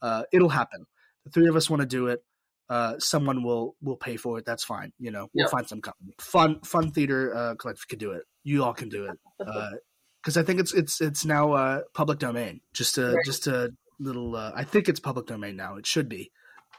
[0.00, 0.86] Uh, it'll happen.
[1.24, 2.20] The three of us want to do it.
[2.68, 4.44] Uh, someone will will pay for it.
[4.46, 4.92] That's fine.
[4.98, 5.50] You know, we'll Yeah.
[5.50, 6.14] find some company.
[6.20, 8.22] Fun Fun Theater uh, Collective could do it.
[8.44, 9.18] You all can do it.
[9.38, 12.60] Because I think it's it's it's now uh, public domain.
[12.72, 13.24] Just a Right.
[13.24, 14.36] just a little.
[14.36, 15.76] Uh, I think it's public domain now.
[15.76, 16.30] It should be.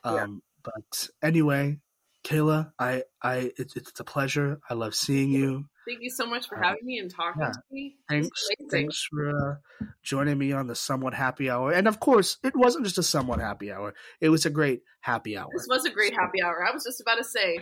[0.03, 0.26] Um, Yeah.
[0.64, 1.80] But anyway,
[2.24, 4.61] Kayla, I I it's, it's a pleasure.
[4.70, 5.66] I love seeing you.
[5.86, 7.51] Thank you so much for Uh, having me and talking yeah.
[7.51, 7.97] to me.
[8.07, 8.30] Thanks,
[8.72, 11.74] thanks for uh, joining me on the somewhat happy hour.
[11.74, 15.36] And of course, it wasn't just a somewhat happy hour; it was a great happy
[15.36, 15.49] hour.
[15.53, 16.66] This was a great happy hour.
[16.66, 17.59] I was just about to say.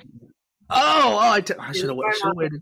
[0.70, 1.98] Oh, oh I, t- I should have
[2.36, 2.62] waited.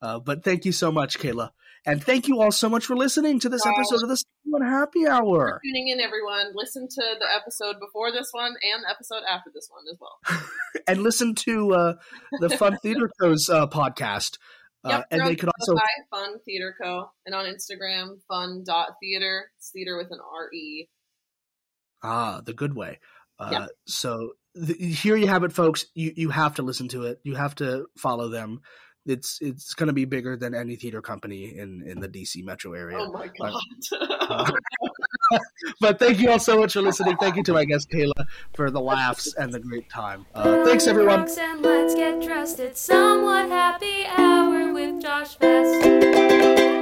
[0.00, 0.10] Fine.
[0.10, 0.16] waited.
[0.16, 0.16] should've waited.
[0.16, 1.50] Uh, but thank you so much, Kayla,
[1.86, 3.72] and thank you all so much for listening to this Wow.
[3.76, 5.60] episode of the somewhat happy hour.
[5.64, 6.52] Tuning in, everyone.
[6.54, 10.42] Listen to the episode before this one and the episode after this one as well.
[10.86, 11.94] and listen to uh,
[12.40, 14.38] the Fun Theater Co's uh, podcast.
[14.82, 15.76] Uh, Yep, and they could also
[16.10, 17.10] Fun Theater Co.
[17.26, 19.50] And on Instagram, fun.theater.
[19.58, 20.88] It's theater with an R-E.
[22.02, 22.98] Ah, the good way.
[23.38, 23.66] Uh, Yeah.
[23.86, 25.84] So th- here you have it, folks.
[25.94, 27.20] You you have to listen to it.
[27.24, 28.60] You have to follow them.
[29.06, 32.74] It's it's going to be bigger than any theater company in in the DC metro
[32.74, 32.98] area.
[32.98, 33.52] Oh my Uh,
[34.28, 34.52] god.
[35.80, 37.16] But thank you all so much for listening.
[37.18, 38.24] Thank you to my guest Kayla
[38.54, 40.26] for the laughs and the great time.
[40.34, 41.28] Uh, thanks everyone.
[41.38, 42.58] And let's get dressed.
[42.58, 46.79] It's somewhat happy hour with Josh Vest.